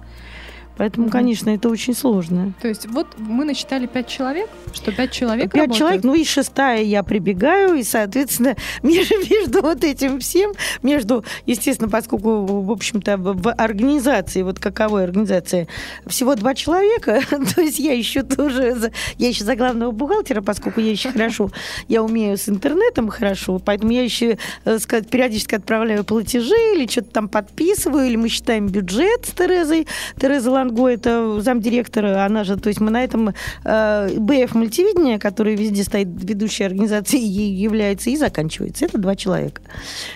[0.77, 2.53] Поэтому, конечно, это очень сложно.
[2.61, 5.79] То есть вот мы насчитали пять человек, что пять человек Пять работают?
[5.79, 11.89] человек, ну и шестая я прибегаю, и, соответственно, между, между вот этим всем, между, естественно,
[11.89, 15.69] поскольку, в общем-то, в организации, вот каковой организации,
[16.07, 17.21] всего два человека,
[17.55, 21.51] то есть я еще тоже, я еще за главного бухгалтера, поскольку я еще хорошо,
[21.89, 27.11] я умею с интернетом хорошо, поэтому я еще, э, сказать, периодически отправляю платежи или что-то
[27.11, 29.87] там подписываю, или мы считаем бюджет с Терезой,
[30.21, 35.55] Тереза Ланго, это замдиректора, она же, то есть мы на этом э, БФ мультивидение, который
[35.57, 38.87] везде стоит ведущей организацией, является и заканчивается.
[38.87, 39.63] Это два человека.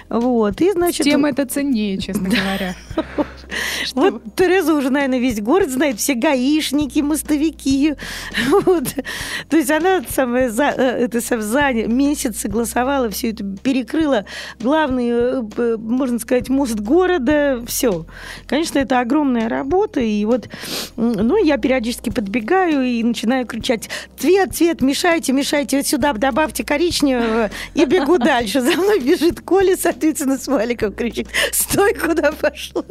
[0.09, 0.61] Вот.
[0.61, 2.75] И, значит, Тем это ценнее, честно говоря.
[3.95, 7.95] Вот Тереза уже, наверное, весь город знает, все гаишники, мостовики.
[9.49, 14.27] То есть она самое, за, э, это, за месяц согласовала, все это перекрыла.
[14.61, 18.05] Главный, э, можно сказать, мост города, все.
[18.47, 20.49] Конечно, это огромная работа, и вот вот,
[20.97, 27.51] ну, я периодически подбегаю и начинаю кричать, цвет, цвет, мешайте, мешайте, вот сюда добавьте коричневого,
[27.75, 28.61] и бегу дальше.
[28.61, 32.85] За мной бежит Коля, соответственно, с валиком кричит, стой, куда пошла.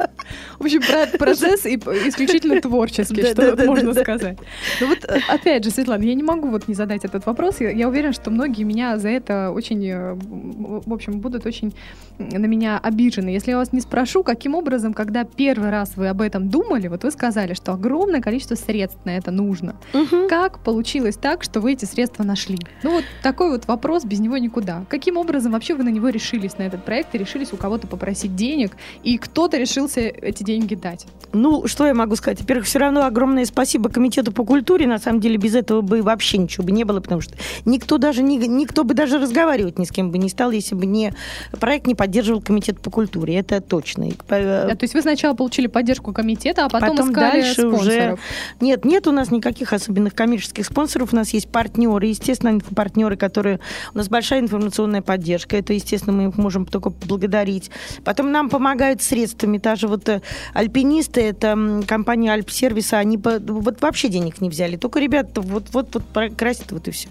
[0.58, 0.82] В общем,
[1.18, 4.38] процесс исключительно творческий, что можно сказать.
[4.80, 7.60] Ну вот, э, опять же, Светлана, я не могу вот не задать этот вопрос.
[7.60, 11.74] Я уверена, что многие меня за это очень, э, в общем, будут очень
[12.18, 13.28] на меня обижены.
[13.28, 17.04] Если я вас не спрошу, каким образом, когда первый раз вы об этом думали, вот
[17.04, 19.76] вы сказали, сказали, что огромное количество средств на это нужно.
[19.94, 20.28] Угу.
[20.28, 22.58] Как получилось так, что вы эти средства нашли?
[22.82, 24.84] Ну вот такой вот вопрос, без него никуда.
[24.88, 28.34] Каким образом вообще вы на него решились, на этот проект, и решились у кого-то попросить
[28.34, 31.06] денег, и кто-то решился эти деньги дать?
[31.32, 32.40] Ну, что я могу сказать?
[32.40, 34.88] Во-первых, все равно огромное спасибо Комитету по культуре.
[34.88, 38.22] На самом деле, без этого бы вообще ничего бы не было, потому что никто даже
[38.22, 41.14] не, никто бы даже разговаривать ни с кем бы не стал, если бы не
[41.60, 43.36] проект не поддерживал Комитет по культуре.
[43.36, 44.08] Это точно.
[44.28, 47.80] Да, то есть вы сначала получили поддержку комитета, а потом, потом искали дальше спонсоров.
[47.80, 48.18] уже...
[48.60, 51.12] Нет, нет у нас никаких особенных коммерческих спонсоров.
[51.12, 53.60] У нас есть партнеры, естественно, инфопартнеры, которые...
[53.94, 55.56] У нас большая информационная поддержка.
[55.56, 57.70] Это, естественно, мы их можем только благодарить.
[58.04, 59.58] Потом нам помогают средствами.
[59.58, 60.22] Та же вот э,
[60.54, 64.76] альпинисты, это компания Альпсервиса, они вот вообще денег не взяли.
[64.76, 67.08] Только ребята вот-вот вот красят, вот и все.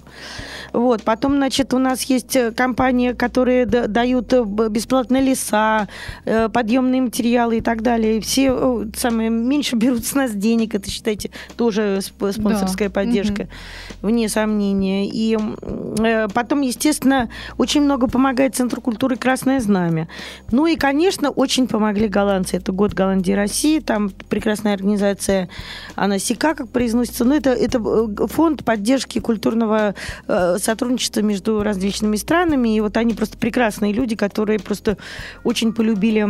[0.74, 1.04] Вот.
[1.04, 5.88] Потом, значит, у нас есть э, компании, которые дают э, бесплатные леса,
[6.26, 8.22] подъемные материалы и так далее.
[8.22, 12.94] Все самые меньше берут с нас денег, это, считайте, тоже спонсорская да.
[12.94, 13.42] поддержка,
[14.02, 14.08] угу.
[14.10, 15.08] вне сомнения.
[15.08, 15.38] И
[16.00, 20.08] э, потом, естественно, очень много помогает Центр культуры «Красное знамя».
[20.52, 22.58] Ну и, конечно, очень помогли голландцы.
[22.58, 25.50] Это год Голландии и России, там прекрасная организация,
[25.96, 27.26] она СИКА, как произносится.
[27.26, 29.96] Но это, это э, фонд поддержки культурного
[30.28, 32.76] э, сотрудничества между различными странами.
[32.76, 34.98] И вот они просто прекрасные люди, которые просто
[35.44, 36.28] очень полюбили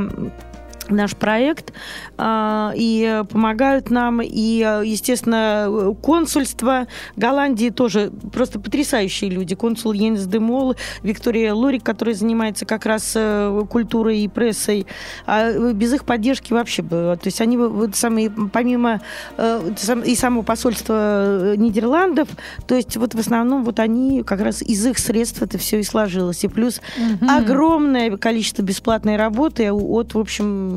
[0.89, 1.73] наш проект
[2.17, 4.21] а, и помогают нам.
[4.21, 9.56] И, естественно, консульство Голландии тоже просто потрясающие люди.
[9.56, 14.86] Консул Йенс Демол, Виктория Лорик, которая занимается как раз э, культурой и прессой.
[15.26, 17.17] А без их поддержки вообще бы...
[17.21, 19.02] То есть они вот сами, помимо
[19.38, 19.71] э,
[20.06, 22.30] и самого посольства Нидерландов,
[22.67, 25.84] то есть вот в основном вот они как раз из их средств это все и
[25.84, 26.43] сложилось.
[26.43, 27.30] И плюс угу.
[27.30, 30.76] огромное количество бесплатной работы от, в общем,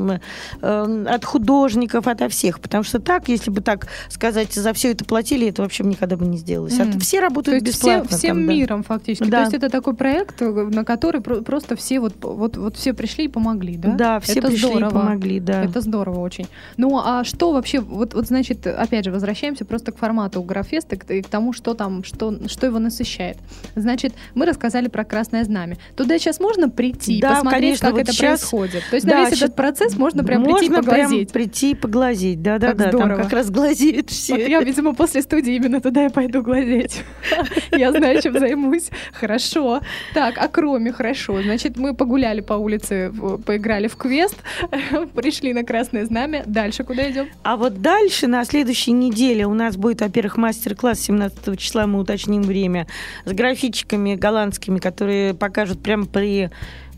[0.61, 2.59] от художников, ото всех.
[2.59, 6.25] Потому что так, если бы так сказать, за все это платили, это вообще никогда бы
[6.25, 6.73] не сделалось.
[6.73, 6.95] Mm.
[6.95, 8.07] А все работают бесплатно.
[8.09, 9.29] Все, всем там, миром фактически.
[9.29, 9.37] Да.
[9.37, 13.27] То есть это такой проект, на который просто все вот, вот, вот все пришли и
[13.27, 13.91] помогли, да?
[13.91, 14.89] Да, все это пришли здорово.
[14.89, 15.63] и помогли, да.
[15.63, 16.47] Это здорово очень.
[16.77, 21.21] Ну, а что вообще, вот, вот значит, опять же, возвращаемся просто к формату Графеста и
[21.21, 23.37] к тому, что там, что, что его насыщает.
[23.75, 25.77] Значит, мы рассказали про Красное Знамя.
[25.95, 28.39] Туда сейчас можно прийти, да, посмотреть, конечно, как вот это сейчас...
[28.39, 28.83] происходит.
[28.89, 29.41] То есть да, на весь сейчас...
[29.43, 31.31] этот процесс интернет-квест можно прям прийти Можно прям поглазеть.
[31.31, 33.23] прийти и поглазеть, да-да-да, там здорово.
[33.23, 34.35] как раз глазеют все.
[34.35, 37.03] Вот я, видимо, после студии именно туда и пойду глазеть.
[37.71, 38.89] Я знаю, чем займусь.
[39.13, 39.81] Хорошо.
[40.13, 43.11] Так, а кроме хорошо, значит, мы погуляли по улице,
[43.45, 44.37] поиграли в квест,
[45.15, 46.43] пришли на Красное Знамя.
[46.45, 47.27] Дальше куда идем?
[47.43, 52.43] А вот дальше, на следующей неделе, у нас будет, во-первых, мастер-класс 17 числа, мы уточним
[52.43, 52.87] время,
[53.25, 56.49] с графичиками голландскими, которые покажут прямо при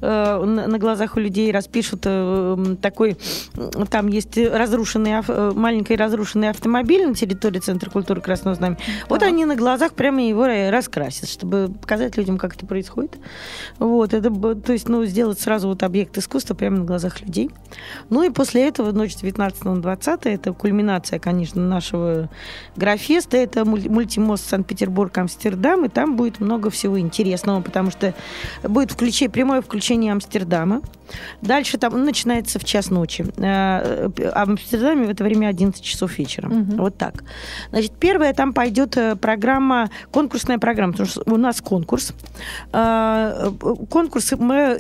[0.04, 3.18] э, на глазах у людей распишут э, такой,
[3.90, 8.80] там есть разрушенный, э, маленький разрушенный автомобиль на территории Центра культуры Красного Знамени.
[9.10, 9.30] Вот Так.
[9.30, 13.18] они на глазах прямо его ра- раскрасят, чтобы показать людям, как это происходит.
[13.80, 17.50] Вот, это, то есть, ну, сделать сразу вот объект искусства прямо на глазах людей.
[18.10, 22.30] Ну и после этого, ночь 19 на 20, это кульминация, конечно, нашего
[22.76, 23.38] графеста.
[23.38, 28.14] Это муль- мультимост Санкт-Петербург-Амстердам, и там будет много всего интересного, потому что
[28.64, 30.82] будет включе- прямое включение Амстердама.
[31.42, 33.26] Дальше там начинается в час ночи.
[33.38, 34.12] А
[34.46, 36.48] в Амстердаме в это время 11 часов вечера.
[36.50, 36.78] Мгм.
[36.78, 37.24] Вот так.
[37.70, 42.14] Значит, первая там пойдет э, программа, конкурсная программа, потому что у нас конкурс.
[43.90, 44.78] Конкурс, мы,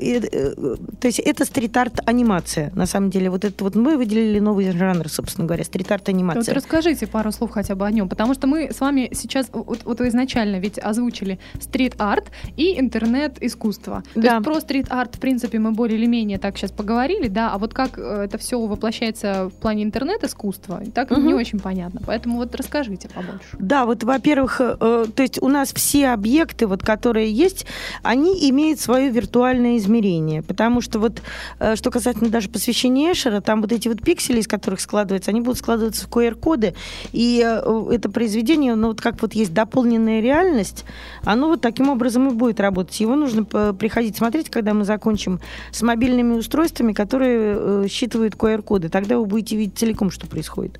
[0.99, 3.29] то есть это стрит-арт анимация, на самом деле.
[3.29, 6.53] Вот это вот мы выделили новый жанр, собственно говоря, стрит-арт Вот анимация.
[6.55, 9.99] расскажите пару слов хотя бы о нем, потому что мы с вами сейчас, вот, вот
[9.99, 14.03] вы изначально ведь озвучили стрит-арт и интернет-искусство.
[14.13, 14.33] То Да.
[14.35, 14.59] есть про
[14.93, 18.23] стрит-арт, в принципе, мы более или менее так сейчас поговорили, да, а вот как э,
[18.25, 21.27] это все воплощается в плане интернет-искусства, так Мгм.
[21.27, 22.01] не очень понятно.
[22.05, 23.57] Поэтому вот расскажите побольше.
[23.59, 27.65] Да, вот, во-первых, э, э, то есть у нас все объекты, вот, которые есть,
[28.03, 31.21] они имеют свое виртуальное измерение, потому что вот,
[31.59, 35.41] э, что касательно даже посвящения Эшера, там вот эти вот пиксели, из которых складываются, они
[35.41, 36.73] будут складываться в QR-коды,
[37.11, 40.85] и э, это произведение, ну, вот как вот есть дополненная реальность,
[41.23, 42.99] оно вот таким образом и будет работать.
[42.99, 45.39] Его нужно приходить смотреть, когда мы закончим
[45.71, 48.89] с мобильными устройствами, которые э, считывают QR-коды.
[48.89, 50.79] Тогда вы будете видеть целиком, что происходит.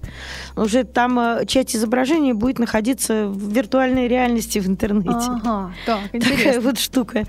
[0.56, 5.10] Уже там э, часть изображения будет находиться в виртуальной реальности в интернете.
[5.12, 6.62] Ага, так, Такая интересно.
[6.62, 7.24] вот штука.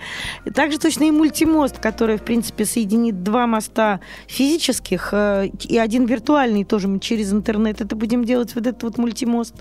[0.55, 6.65] Также точно и мультимост, который, в принципе, соединит два моста физических э, и один виртуальный
[6.65, 7.81] тоже мы через интернет.
[7.81, 9.55] Это будем делать вот этот вот мультимост.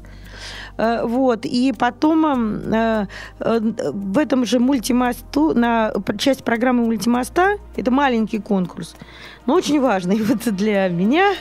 [0.77, 1.45] Э, Вот.
[1.45, 3.07] И потом э,
[3.39, 3.59] э,
[3.93, 8.95] в этом же мультимосту, на часть программы мультимоста, это маленький конкурс,
[9.45, 11.33] но очень важный вот для меня.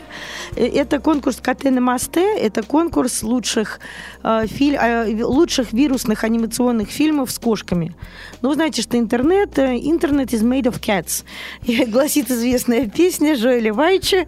[0.57, 3.79] Э, Это конкурс КТ на мосте, это конкурс лучших,
[4.25, 7.95] э, филь- э, лучших вирусных анимационных фильмов с кошками.
[8.43, 11.25] Ну, вы знаете, что интернет, э, интернет is made of cats.
[11.91, 14.27] Гласит известная песня Жоэля Вайча.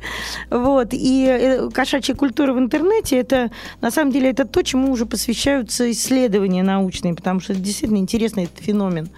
[0.51, 0.89] Вот.
[0.93, 5.91] И э, кошачья культура в интернете, это на самом деле это то, чему уже посвящаются
[5.91, 9.09] исследования научные, потому что это действительно интересный этот феномен.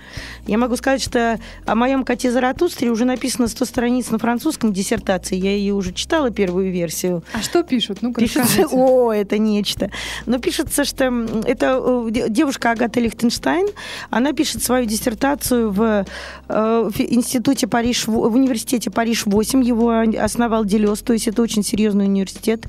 [0.47, 5.37] Я могу сказать, что о моем коте Заратустре уже написано 100 страниц на французском диссертации.
[5.37, 7.23] Я ее уже читала, первую версию.
[7.33, 7.99] А что пишут?
[8.03, 9.91] Ну-ка, Пишется, о, это нечто.
[10.27, 11.05] Но пишется, что
[11.47, 13.67] это э, де- девушка Агата Лихтенштайн,
[14.11, 16.05] она пишет свою диссертацию в,
[16.49, 19.91] э, в институте Париж, в университете Париж-8, его
[20.23, 22.67] основал Делес, то есть это очень серьезный университет.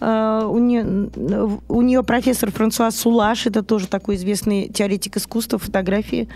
[0.00, 1.10] Э, У нее,
[1.68, 6.28] у нее профессор Франсуа Сулаш, это тоже такой известный теоретик искусства, фотографии.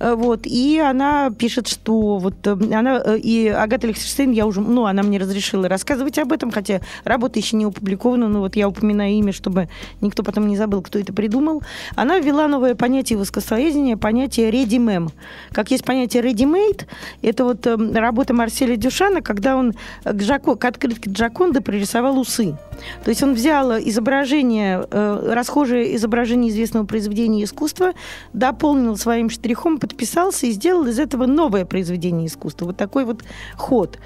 [0.00, 0.40] Э, Вот.
[0.46, 5.02] И она пишет, что вот э, она э, и Агата Лихтенштейн, я уже, ну, она
[5.02, 9.32] мне разрешила рассказывать об этом, хотя работа еще не опубликована, но вот я упоминаю имя,
[9.32, 9.68] чтобы
[10.00, 11.62] никто потом не забыл, кто это придумал.
[11.96, 15.10] Она ввела новое понятие в искусствоведении, понятие ready mem.
[15.52, 16.86] Как есть понятие ready made,
[17.22, 22.56] это вот э, работа Марселя Дюшана, когда он к, Жако, к открытке Джаконды пририсовал усы.
[23.04, 27.92] То есть он взял изображение, э, расхожее изображение известного произведения искусства,
[28.32, 32.66] дополнил своим штрихом, подписался и сделал из этого новое произведение искусства.
[32.66, 33.22] Вот такой вот
[33.56, 33.98] ход.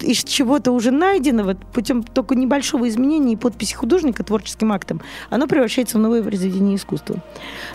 [0.00, 5.98] Из чего-то уже найденного, путем только небольшого изменения и подписи художника творческим актом, оно превращается
[5.98, 7.16] в новое произведение искусства.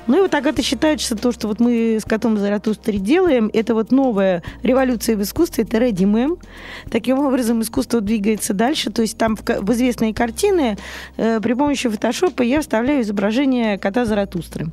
[0.07, 3.73] Ну и вот Агата считает, что то, что вот мы с котом Заратустри делаем, это
[3.73, 6.07] вот новая революция в искусстве, это ready.
[6.89, 8.91] Таким образом, искусство двигается дальше.
[8.91, 10.77] То есть там в, в известные картины
[11.17, 14.67] э, при помощи фотошопа я вставляю изображение кота Заратустры.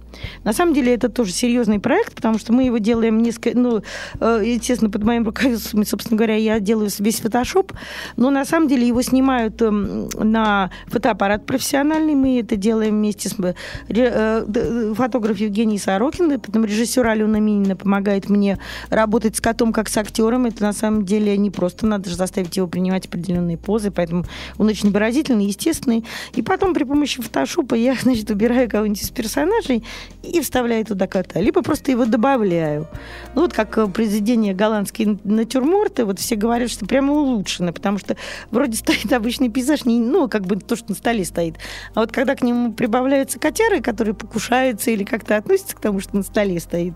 [0.44, 3.82] На самом деле это тоже серьезный проект, потому что мы его делаем несколько, ну,
[4.20, 7.72] э, естественно, под моим руководством, собственно говоря, я делаю весь фотошоп,
[8.16, 13.34] но на самом деле его снимают эм, на фотоаппарат профессиональный, мы это делаем вместе с
[13.38, 13.54] э,
[13.88, 18.58] э, д- фотограф Евгений Сорокин, потом режиссер Алена Минина помогает мне
[18.90, 22.56] работать с котом как с актером, это на самом деле не просто, надо же заставить
[22.56, 24.24] его принимать определенные позы, поэтому
[24.58, 26.04] он очень выразительный, естественный.
[26.34, 29.84] И потом при помощи фотошопа я, значит, убираю кого-нибудь из персонажей
[30.22, 31.40] и вставляю туда кота.
[31.40, 32.86] Либо просто его добавляю.
[33.34, 38.16] Ну, вот как э, произведение голландские натюрморты, вот все говорят, что прямо улучшено, потому что
[38.50, 41.56] вроде стоит обычный пейзаж, не, ну, как бы то, что на столе стоит.
[41.94, 46.16] А вот когда к нему прибавляются котяры, которые покушаются или как-то относятся к тому, что
[46.16, 46.94] на столе стоит,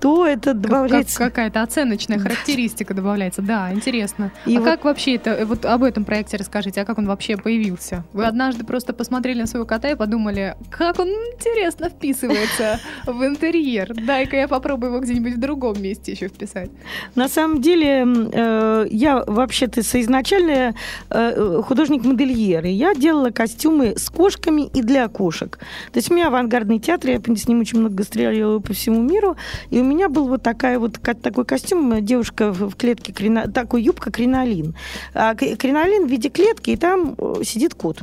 [0.00, 1.18] то это добавляется...
[1.18, 3.42] Как, какая-то оценочная характеристика добавляется.
[3.42, 4.32] Да, интересно.
[4.46, 4.68] И а вот...
[4.68, 8.04] как вообще это, э, вот об этом проекте расскажите, а как он вообще появился?
[8.12, 13.94] Вы однажды просто посмотрели на своего кота и подумали, как он интересно вписывается в интерьер.
[13.94, 16.70] Дай-ка я попробую его где-нибудь в другом месте еще вписать.
[17.14, 20.74] На самом деле, э, я вообще-то соизначально
[21.10, 25.58] э, художник-модельер, и я делала костюмы с кошками и для кошек.
[25.92, 29.36] То есть у меня авангардный театр, я с ним очень много гастролировала по всему миру,
[29.70, 33.12] и у меня был вот такая вот такой костюм, девушка в клетке,
[33.52, 34.74] такой юбка кринолин.
[35.14, 38.02] А кринолин в виде клетки, и там э, сидит кот.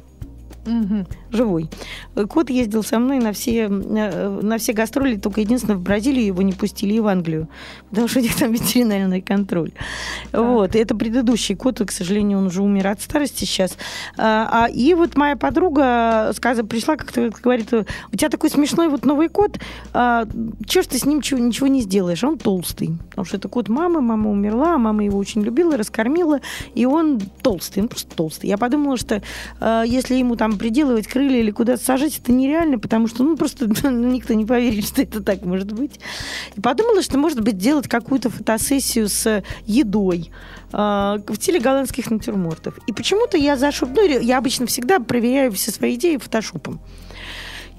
[0.65, 1.05] Угу.
[1.31, 1.69] Живой.
[2.29, 6.53] Кот ездил со мной на все, на все гастроли, только единственное, в Бразилию его не
[6.53, 7.47] пустили и в Англию,
[7.89, 9.71] потому что у них там ветеринарный контроль.
[10.31, 10.41] Так.
[10.41, 10.75] Вот.
[10.75, 13.77] Это предыдущий кот, и, к сожалению, он уже умер от старости сейчас.
[14.17, 19.05] А, а и вот моя подруга сказа, пришла, как-то говорит, у тебя такой смешной вот
[19.05, 19.59] новый кот,
[19.93, 20.27] а,
[20.65, 22.23] чего ж ты с ним ничего, ничего не сделаешь?
[22.23, 22.97] Он толстый.
[23.09, 26.41] Потому что это кот мамы, мама умерла, мама его очень любила, раскормила,
[26.75, 28.47] и он толстый, он просто толстый.
[28.47, 29.21] Я подумала, что
[29.59, 33.67] а, если ему там приделывать крылья или куда-то сажать, это нереально, потому что, ну, просто
[33.83, 35.99] ну, никто не поверит, что это так может быть.
[36.55, 40.31] И подумала, что, может быть, делать какую-то фотосессию с едой
[40.71, 42.77] э, в стиле голландских натюрмортов.
[42.87, 43.87] И почему-то я зашел...
[43.87, 46.79] Ну, я обычно всегда проверяю все свои идеи фотошопом.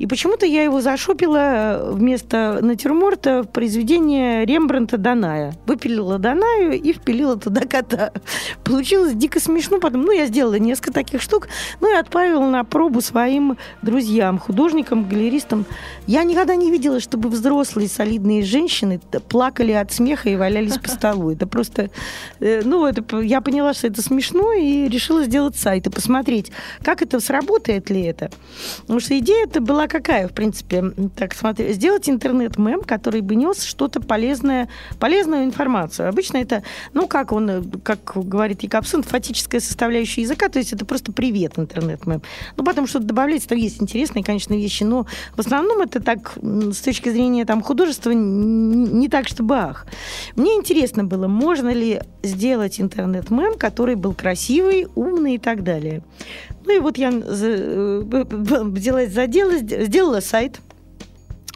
[0.03, 5.55] И почему-то я его зашопила э, вместо натюрморта в произведение Рембранта Даная.
[5.65, 8.11] Выпилила Данаю и впилила туда кота.
[8.65, 9.79] Получилось дико смешно.
[9.79, 11.47] Потом, ну, я сделала несколько таких штук,
[11.81, 15.67] ну и отправила на пробу своим друзьям, художникам, галеристам.
[16.09, 21.31] Я никогда не видела, чтобы взрослые солидные женщины плакали от смеха и валялись по столу.
[21.31, 21.91] Это просто,
[22.41, 26.51] э, ну, это, я поняла, что это смешно и решила сделать сайт и посмотреть,
[26.83, 28.33] как это сработает ли это.
[28.81, 30.83] Потому что идея это была какая, в принципе,
[31.15, 36.09] так смотри, сделать интернет-мем, который бы нес что-то полезное, полезную информацию.
[36.09, 36.63] Обычно это,
[36.95, 42.23] ну, как он, как говорит Якобсон, фатическая составляющая языка, то есть это просто привет интернет-мем.
[42.57, 46.81] Ну, потом что-то добавляется, там есть интересные, конечно, вещи, но в основном это так, с
[46.81, 49.87] точки зрения там художества, не так, чтобы ах.
[50.37, 56.03] Мне интересно было, можно ли сделать интернет-мем, который был красивый, умный и так далее.
[56.65, 60.61] Ну и вот я э, взялась за дело, сделала сайт,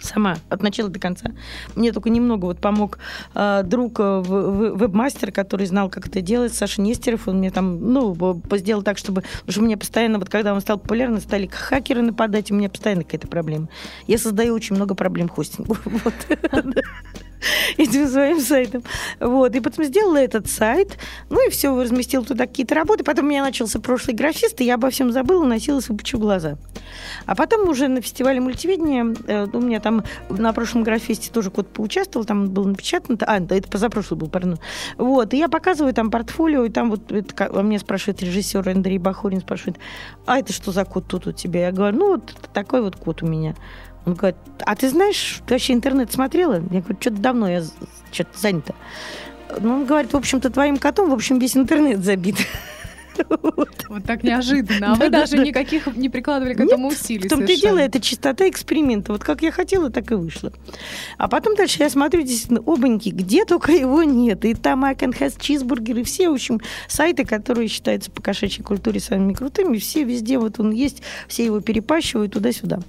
[0.07, 1.33] сама от начала до конца.
[1.75, 2.99] Мне только немного вот помог
[3.35, 7.29] э, друг э, веб-мастер, который знал, как это делать, Саша Нестеров.
[7.29, 9.23] Он мне там, ну, сделал так, чтобы...
[9.23, 12.69] Потому что у меня постоянно, вот когда он стал популярным, стали хакеры нападать, у меня
[12.69, 13.69] постоянно какая-то проблема.
[14.07, 15.77] Я создаю очень много проблем хостингу.
[17.77, 18.83] этим своим сайтом.
[19.21, 19.55] Вот.
[19.55, 20.99] И потом сделала этот сайт,
[21.31, 23.05] ну и все, разместила туда какие-то работы.
[23.05, 26.59] Потом у меня начался прошлый графист, и я обо всем забыла, носилась и почу глаза.
[27.27, 31.69] А потом уже на фестивале мультивидения, э, у меня там на прошлом графисте тоже кот
[31.69, 34.59] поучаствовал, там был напечатан, а, это позапрошлый был, пардон.
[34.97, 38.99] Вот, и я показываю там портфолио, и там вот это, а меня спрашивает режиссер Андрей
[38.99, 39.79] Бахурин, спрашивает,
[40.25, 41.67] а это что за кот тут у тебя?
[41.67, 43.55] Я говорю, ну вот такой вот кот у меня.
[44.07, 46.55] Он говорит, а ты знаешь, ты вообще интернет смотрела?
[46.55, 47.65] Я говорю, что-то давно я
[48.13, 48.75] что-то занята.
[49.61, 52.37] Ну, он говорит, в общем-то, твоим котом, в общем, весь интернет забит.
[53.29, 53.87] Вот.
[53.89, 54.93] вот так неожиданно.
[54.93, 57.27] А вы даже никаких не прикладывали к этому усилий.
[57.27, 59.11] В том-то и дело, это чистота эксперимента.
[59.11, 60.53] Вот как я хотела, так и вышло.
[61.17, 64.45] А потом дальше я смотрю, действительно, обаньки, где только его нет.
[64.45, 69.79] И там cheeseburger, и все, в общем, сайты, которые считаются по кошачьей культуре самыми крутыми,
[69.79, 72.81] все везде вот он есть, все его перепащивают туда-сюда.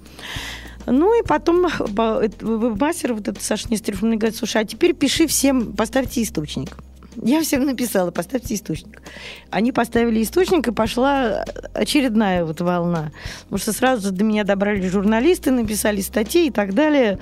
[0.88, 5.74] Ну и потом вебмастер, вот этот Саша Нестеров, мне говорит, слушай, а теперь пиши всем,
[5.74, 6.78] поставьте источник.
[7.22, 9.02] Я всем написала, поставьте источник.
[9.50, 11.44] Они поставили источник, и пошла
[11.74, 13.12] очередная вот волна.
[13.44, 17.18] Потому что сразу до меня добрали журналисты, написали статьи и так далее.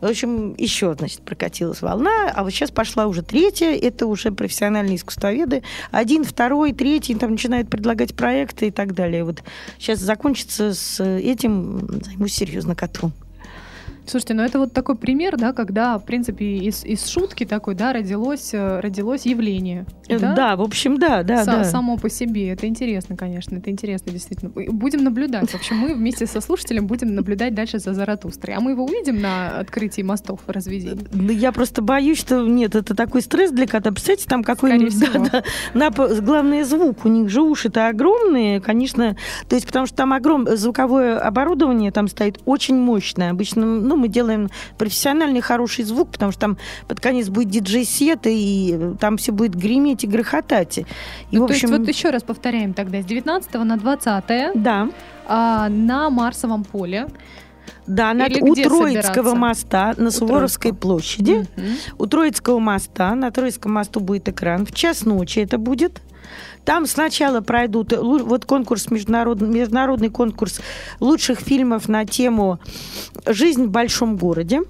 [0.00, 2.30] В общем, еще, значит, прокатилась волна.
[2.32, 3.74] А вот сейчас пошла уже третья.
[3.74, 5.62] Это уже профессиональные искусствоведы.
[5.90, 9.24] Один, второй, третий там начинают предлагать проекты и так далее.
[9.24, 9.42] Вот
[9.78, 13.12] сейчас закончится с этим, займусь серьезно котом.
[14.10, 17.92] Слушайте, ну это вот такой пример, да, когда, в принципе, из, из шутки такой, да,
[17.92, 19.86] родилось, э, родилось явление.
[20.08, 20.34] Э, да?
[20.34, 21.62] да, в общем, да, да, С- да.
[21.62, 22.48] Само по себе.
[22.50, 24.50] Это интересно, конечно, это интересно, действительно.
[24.50, 25.48] Будем наблюдать.
[25.50, 28.56] В общем, мы вместе со слушателем будем наблюдать дальше за Заратустрой.
[28.56, 31.06] А мы его увидим на открытии мостов разведения.
[31.12, 33.92] Да я просто боюсь, что нет, это такой стресс для кота.
[33.92, 34.90] Представляете, там какой-нибудь...
[35.00, 35.42] Да, да,
[35.72, 35.90] на,
[36.20, 37.04] главное, звук.
[37.04, 39.16] У них же уши-то огромные, конечно.
[39.48, 43.30] То есть, потому что там огромное звуковое оборудование там стоит очень мощное.
[43.30, 44.48] Обычно, ну, мы делаем
[44.78, 50.04] профессиональный хороший звук, потому что там под конец будет диджей-сет, и там все будет греметь
[50.04, 50.78] и грохотать.
[50.78, 50.84] И,
[51.32, 51.68] ну, в общем...
[51.68, 54.24] То есть вот еще раз повторяем тогда, с 19 на 20
[54.54, 54.88] да.
[55.26, 57.06] а, на Марсовом поле.
[57.86, 61.46] Да, над, у Троицкого моста на Суворовской площади.
[61.56, 62.04] Угу.
[62.04, 64.64] У Троицкого моста, на Троицком мосту будет экран.
[64.66, 66.00] В час ночи это будет.
[66.64, 70.60] Там сначала пройдут вот конкурс международный, международный конкурс
[71.00, 72.60] лучших фильмов на тему
[73.26, 74.62] «Жизнь в большом городе».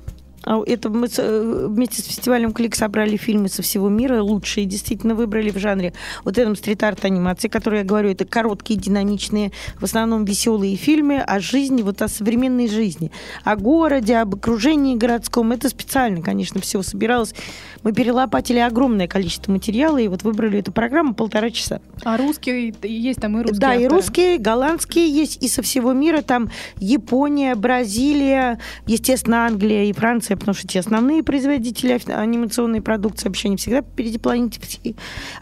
[0.44, 5.14] А это мы э, вместе с фестивалем Клик собрали фильмы со всего мира, лучшие действительно
[5.14, 5.92] выбрали в жанре
[6.24, 11.40] вот этом стрит-арт анимации, который я говорю, это короткие, динамичные, в основном веселые фильмы о
[11.40, 13.10] жизни, вот о современной жизни,
[13.44, 15.52] о городе, об окружении городском.
[15.52, 17.34] Это специально, конечно, все собиралось.
[17.82, 21.80] Мы перелопатили огромное количество материала и вот выбрали эту программу полтора часа.
[22.02, 23.60] А русские есть там и русские?
[23.60, 23.84] Да, авторы.
[23.84, 30.29] и русские, голландские есть, и со всего мира там Япония, Бразилия, естественно, Англия и Франция
[30.30, 34.60] анимация, потому что те основные производители анимационной продукции вообще не всегда впереди планеты.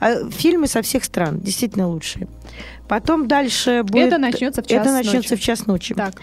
[0.00, 2.28] А фильмы со всех стран, действительно лучшие.
[2.88, 4.08] Потом дальше будет...
[4.08, 5.42] Это начнется в час Это начнется ночи.
[5.42, 5.94] в час ночи.
[5.94, 6.14] Так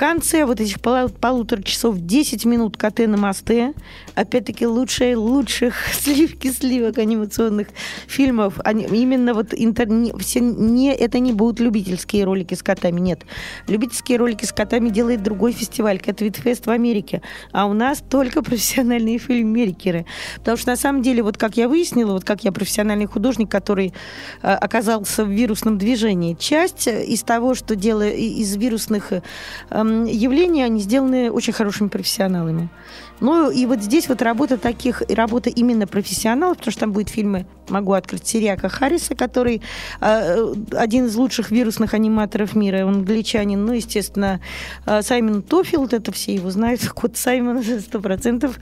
[0.00, 3.74] конце вот этих пол полутора часов 10 минут КТ на мосте.
[4.14, 7.68] Опять-таки лучшие лучших сливки сливок анимационных
[8.06, 8.54] фильмов.
[8.64, 9.88] Они, именно вот интер...
[9.88, 13.22] не, все не, это не будут любительские ролики с котами, нет.
[13.68, 17.22] Любительские ролики с котами делает другой фестиваль, Кэтвитфест в Америке.
[17.52, 20.06] А у нас только профессиональные фильммейкеры.
[20.36, 23.92] Потому что на самом деле, вот как я выяснила, вот как я профессиональный художник, который
[24.42, 29.20] э, оказался в вирусном движении, часть из того, что делаю из вирусных э,
[29.70, 32.68] явления, они сделаны очень хорошими профессионалами.
[33.20, 37.46] Ну и вот здесь вот работа таких, работа именно профессионалов, потому что там будут фильмы,
[37.68, 39.62] могу открыть, Сириака Харриса, который
[40.00, 44.40] э, один из лучших вирусных аниматоров мира, он англичанин, ну, естественно,
[44.86, 48.58] э, Саймон Тофилд, это все его знают, кот Саймона, сто процентов.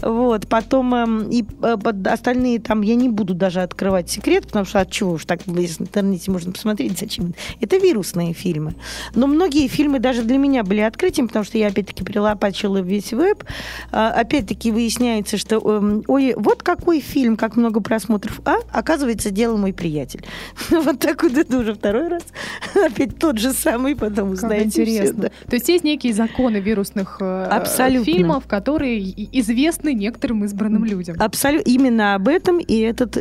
[0.00, 4.80] Вот, потом э, и э, остальные там я не буду даже открывать секрет, потому что
[4.80, 7.34] от чего уж так в интернете можно посмотреть, зачем.
[7.60, 8.74] Это вирусные фильмы.
[9.14, 13.42] Но многие фильмы даже для меня были открытием, потому что я опять-таки прилопачила весь веб,
[13.90, 19.30] э, а, опять-таки выясняется, что эм, ой, вот какой фильм, как много просмотров, а оказывается
[19.30, 20.24] делал мой приятель.
[20.82, 22.22] Вот так вот это уже второй раз.
[22.74, 25.30] Опять тот же самый, потом узнаете интересно.
[25.48, 28.04] То есть есть некие законы вирусных э, Абсолютно.
[28.04, 29.00] фильмов, которые
[29.38, 31.16] известны некоторым избранным людям.
[31.18, 31.70] Абсолютно.
[31.70, 33.16] Именно об этом и этот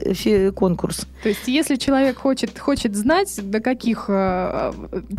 [0.55, 1.05] конкурс.
[1.23, 4.71] То есть если человек хочет, хочет знать, до каких, э,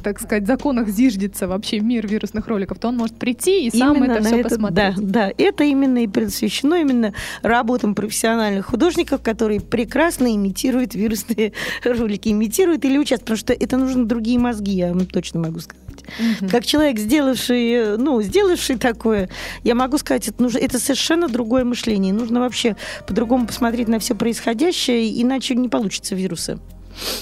[0.02, 4.12] так сказать, законах зиждется вообще мир вирусных роликов, то он может прийти и сам Именно
[4.12, 4.96] это все это, посмотреть.
[4.96, 11.52] Да, да это именно и предосвящено именно работам профессиональных художников, которые прекрасно имитируют вирусные
[11.84, 15.82] ролики, имитируют или участвуют, потому что это нужно другие мозги, я вам точно могу сказать.
[16.18, 16.50] Угу.
[16.50, 19.28] Как человек, сделавший, ну, сделавший такое,
[19.62, 22.12] я могу сказать, это, нужно, это совершенно другое мышление.
[22.12, 22.76] Нужно вообще
[23.06, 26.58] по-другому посмотреть на все происходящее, иначе не получится вирусы.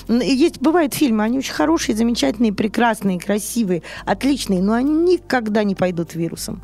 [0.09, 6.14] Есть, бывают фильмы, они очень хорошие, замечательные, прекрасные, красивые, отличные, но они никогда не пойдут
[6.14, 6.62] вирусом.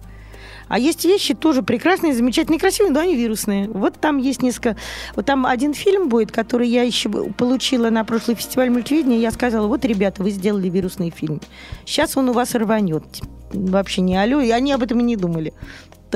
[0.69, 3.69] А есть вещи тоже прекрасные, замечательные, красивые, но они вирусные.
[3.69, 4.77] Вот там есть несколько...
[5.15, 9.19] Вот там один фильм будет, который я еще получила на прошлый фестиваль мультивидения.
[9.19, 11.41] Я сказала, вот, ребята, вы сделали вирусный фильм.
[11.85, 13.05] Сейчас он у вас рванет.
[13.53, 14.41] Вообще не алло.
[14.41, 15.53] И они об этом и не думали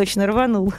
[0.01, 0.73] точно рванул.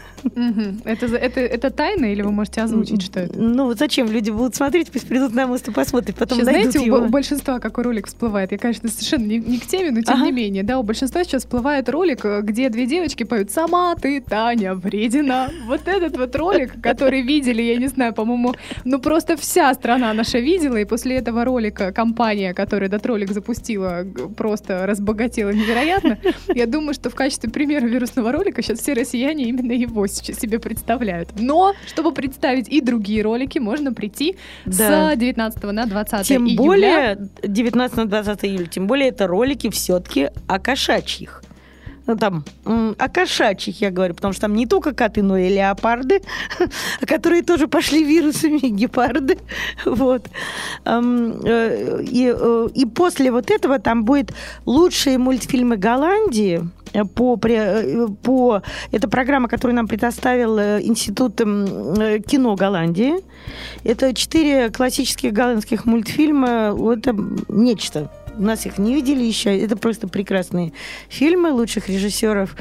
[0.84, 3.40] Это, это, это тайна или вы можете озвучить, что это?
[3.40, 4.10] Ну, зачем?
[4.10, 6.98] Люди будут смотреть, пусть придут на мост и посмотрят, потом сейчас, найдут знаете, его.
[6.98, 8.52] У, у большинства какой ролик всплывает?
[8.52, 10.26] Я, конечно, совершенно не, не к теме, но тем ага.
[10.26, 10.64] не менее.
[10.64, 15.52] Да, у большинства сейчас всплывает ролик, где две девочки поют «Сама ты, Таня, вредина».
[15.68, 18.56] Вот этот вот ролик, который видели, я не знаю, по-моему,
[18.86, 24.04] ну просто вся страна наша видела, и после этого ролика компания, которая этот ролик запустила,
[24.36, 26.18] просто разбогатела невероятно.
[26.48, 30.60] Я думаю, что в качестве примера вирусного ролика сейчас все россияне именно его сейчас себе
[30.60, 31.30] представляют.
[31.38, 35.14] Но, чтобы представить и другие ролики, можно прийти да.
[35.14, 36.56] с 19 на 20 тем июля.
[36.56, 41.44] Тем более 19 на 20 июля, тем более это ролики все-таки о кошачьих
[42.12, 42.44] ну, там,
[42.98, 46.22] о кошачьих я говорю, потому что там не только коты, но и леопарды,
[47.08, 49.38] которые тоже пошли вирусами, гепарды.
[49.86, 50.28] Вот.
[50.86, 54.34] Э, и, э, и после вот этого там будет
[54.66, 56.62] лучшие мультфильмы Голландии,
[57.16, 58.62] по, по...
[58.92, 63.14] Это программа, которую нам предоставил э, Институт кино Голландии.
[63.86, 66.76] Это четыре классических голландских мультфильма.
[66.94, 67.16] Это
[67.48, 69.58] нечто У нас их не видели еще.
[69.58, 70.74] Это просто прекрасные
[71.10, 72.56] фильмы лучших режиссеров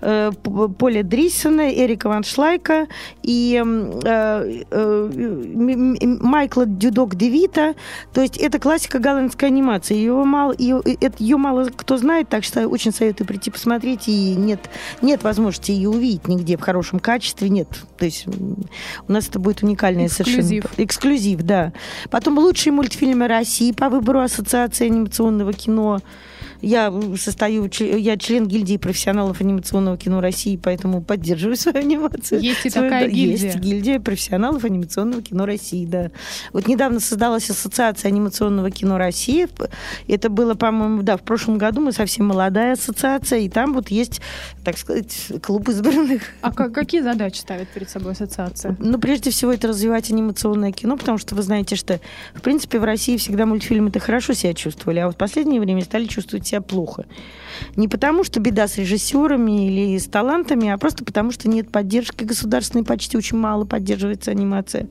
[0.00, 0.30] э,
[0.78, 2.86] Поля Дриссона, Эрика Ван Шлайка
[3.22, 7.74] и э, э, Майкла Дюдок Девита.
[8.12, 9.94] То есть это классика голландской анимации.
[9.94, 10.80] Ее мало, ее,
[11.18, 14.08] ее мало кто знает, так что очень советую прийти посмотреть.
[14.08, 14.70] И нет,
[15.02, 17.48] нет возможности ее увидеть нигде в хорошем качестве.
[17.48, 17.68] Нет.
[17.98, 20.64] То есть у нас это будет уникальное Эксклюзив.
[20.64, 20.84] совершенно.
[20.84, 21.72] Эксклюзив, да.
[22.10, 26.00] Потом лучшие мультфильмы России по выбору Ассоциации анимационного кино.
[26.62, 32.40] Я состою, я член гильдии профессионалов анимационного кино России, поэтому поддерживаю свою анимацию.
[32.40, 33.46] Есть и такая гильдия.
[33.48, 36.10] Есть гильдия профессионалов анимационного кино России, да.
[36.52, 39.48] Вот недавно создалась ассоциация анимационного кино России.
[40.08, 44.20] Это было, по-моему, да, в прошлом году мы совсем молодая ассоциация, и там вот есть,
[44.64, 46.22] так сказать, клуб избранных.
[46.40, 48.76] А какие задачи ставит перед собой ассоциация?
[48.78, 52.00] Ну, прежде всего, это развивать анимационное кино, потому что вы знаете, что,
[52.34, 56.06] в принципе, в России всегда мультфильмы-то хорошо себя чувствовали, а вот в последнее время стали
[56.06, 57.06] чувствовать себя плохо.
[57.76, 62.24] Не потому, что беда с режиссерами или с талантами, а просто потому, что нет поддержки
[62.24, 64.88] государственной, почти очень мало поддерживается анимация.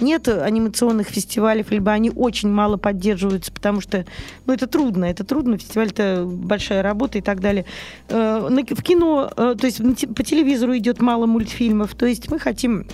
[0.00, 4.04] Нет анимационных фестивалей, либо они очень мало поддерживаются, потому что
[4.46, 7.64] ну, это трудно, это трудно, фестиваль это большая работа и так далее.
[8.08, 9.80] Э, в кино, э, то есть
[10.14, 12.86] по телевизору идет мало мультфильмов, то есть мы хотим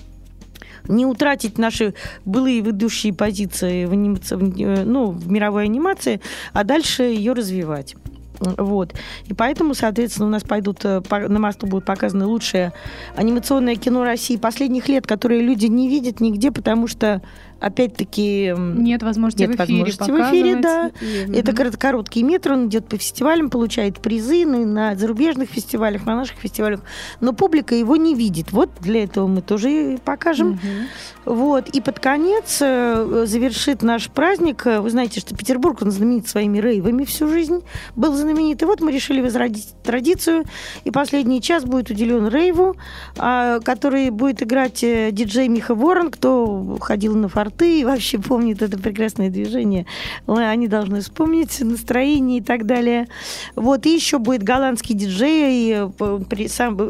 [0.88, 6.20] не утратить наши былые ведущие позиции в, анимации, э, ну, в мировой анимации,
[6.52, 7.96] а дальше ее развивать.
[8.40, 8.94] Вот.
[9.26, 12.72] И поэтому, соответственно, у нас пойдут, э, на мосту будут показаны лучшее
[13.14, 17.20] анимационное кино России последних лет, которые люди не видят нигде, потому что
[17.60, 20.90] опять-таки нет возможности нет в эфире возможности в эфире, да.
[21.00, 21.72] И, Это угу.
[21.78, 26.80] короткий метр, он идет по фестивалям, получает призы на, на зарубежных фестивалях, на наших фестивалях,
[27.20, 28.52] но публика его не видит.
[28.52, 30.52] Вот для этого мы тоже и покажем.
[30.52, 31.34] Угу.
[31.34, 31.68] Вот.
[31.68, 34.64] И под конец э, завершит наш праздник.
[34.64, 37.62] Вы знаете, что Петербург, он знаменит своими рейвами всю жизнь.
[37.94, 38.62] Был знаменит.
[38.62, 40.44] И вот мы решили возродить традицию.
[40.84, 42.76] И последний час будет уделен рейву,
[43.18, 48.62] а, который будет играть э, диджей Миха Ворон, кто ходил на фор порты вообще помнит
[48.62, 49.86] это прекрасное движение.
[50.26, 53.08] Они должны вспомнить настроение и так далее.
[53.56, 55.90] Вот, и еще будет голландский диджей, э,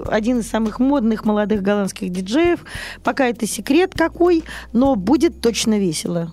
[0.08, 2.60] один из самых модных молодых голландских диджеев.
[3.02, 6.32] Пока это секрет какой, но будет точно весело.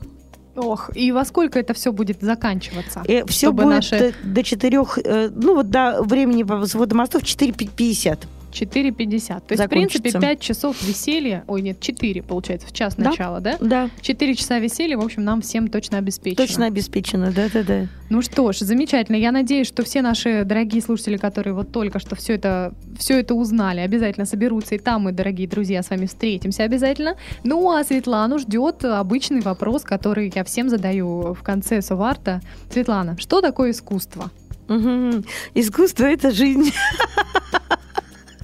[0.56, 3.04] Ох, и во сколько это все будет заканчиваться?
[3.08, 4.14] И э, все будет наши...
[4.24, 8.26] до, до 4, э, ну вот до времени возвода мостов 4.50.
[8.62, 9.42] 4,50.
[9.48, 13.10] То есть, в принципе, 5 часов веселья, ой, нет, 4, получается, в час да?
[13.10, 13.58] начала, да?
[13.60, 13.90] Да.
[14.02, 16.48] 4 часа веселья, в общем, нам всем точно обеспечено.
[16.48, 17.88] Точно обеспечено, да-да-да.
[18.10, 19.18] Ну что ж, замечательно.
[19.18, 23.34] Я надеюсь, что все наши дорогие слушатели, которые вот только что все это, все это
[23.34, 27.18] узнали, обязательно соберутся, и там мы, дорогие друзья, с вами встретимся обязательно.
[27.44, 32.42] Ну, а Светлану ждет обычный вопрос, который я всем задаю в конце Суварта.
[32.72, 34.32] Светлана, что такое искусство?
[34.70, 35.24] Угу.
[35.54, 36.72] Искусство— это жизнь.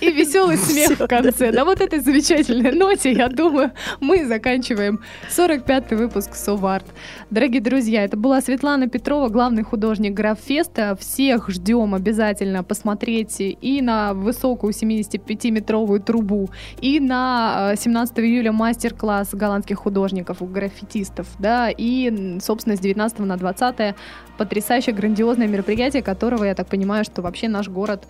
[0.00, 1.50] И веселый смех в конце.
[1.52, 6.86] На вот этой замечательной ноте, я думаю, мы заканчиваем 45-й выпуск Соварт.
[7.30, 10.96] Дорогие друзья, это была Светлана Петрова, главный художник Граффеста.
[10.98, 19.34] Всех ждем обязательно посмотреть и на высокую 75-метровую трубу, и на 17 э, июля мастер-класс
[19.34, 23.94] голландских художников, граффитистов, да, и, собственно, с 19 на 20
[24.38, 28.08] потрясающее, грандиозное мероприятие, которого, я так понимаю, что вообще наш город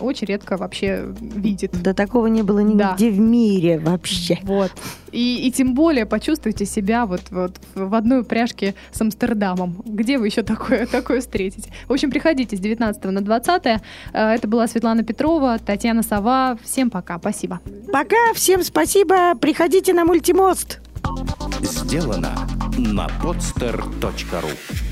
[0.00, 1.72] очень редко вообще видит.
[1.82, 2.96] Да такого не было нигде да.
[2.96, 4.38] в мире вообще.
[4.42, 4.72] Вот.
[5.10, 9.82] И, и тем более почувствуйте себя вот, вот в одной упряжке с Амстердамом.
[9.84, 11.70] Где вы еще такое, такое встретите?
[11.88, 13.66] В общем, приходите с 19 на 20.
[13.66, 13.78] Э,
[14.12, 16.58] это была Светлана Петрова, Татьяна Сова.
[16.62, 17.18] Всем пока.
[17.18, 17.60] Спасибо.
[17.92, 18.32] Пока.
[18.34, 19.34] Всем спасибо.
[19.34, 20.80] Приходите на мультимост.
[21.62, 22.32] Сделано
[22.78, 24.91] на podster.ru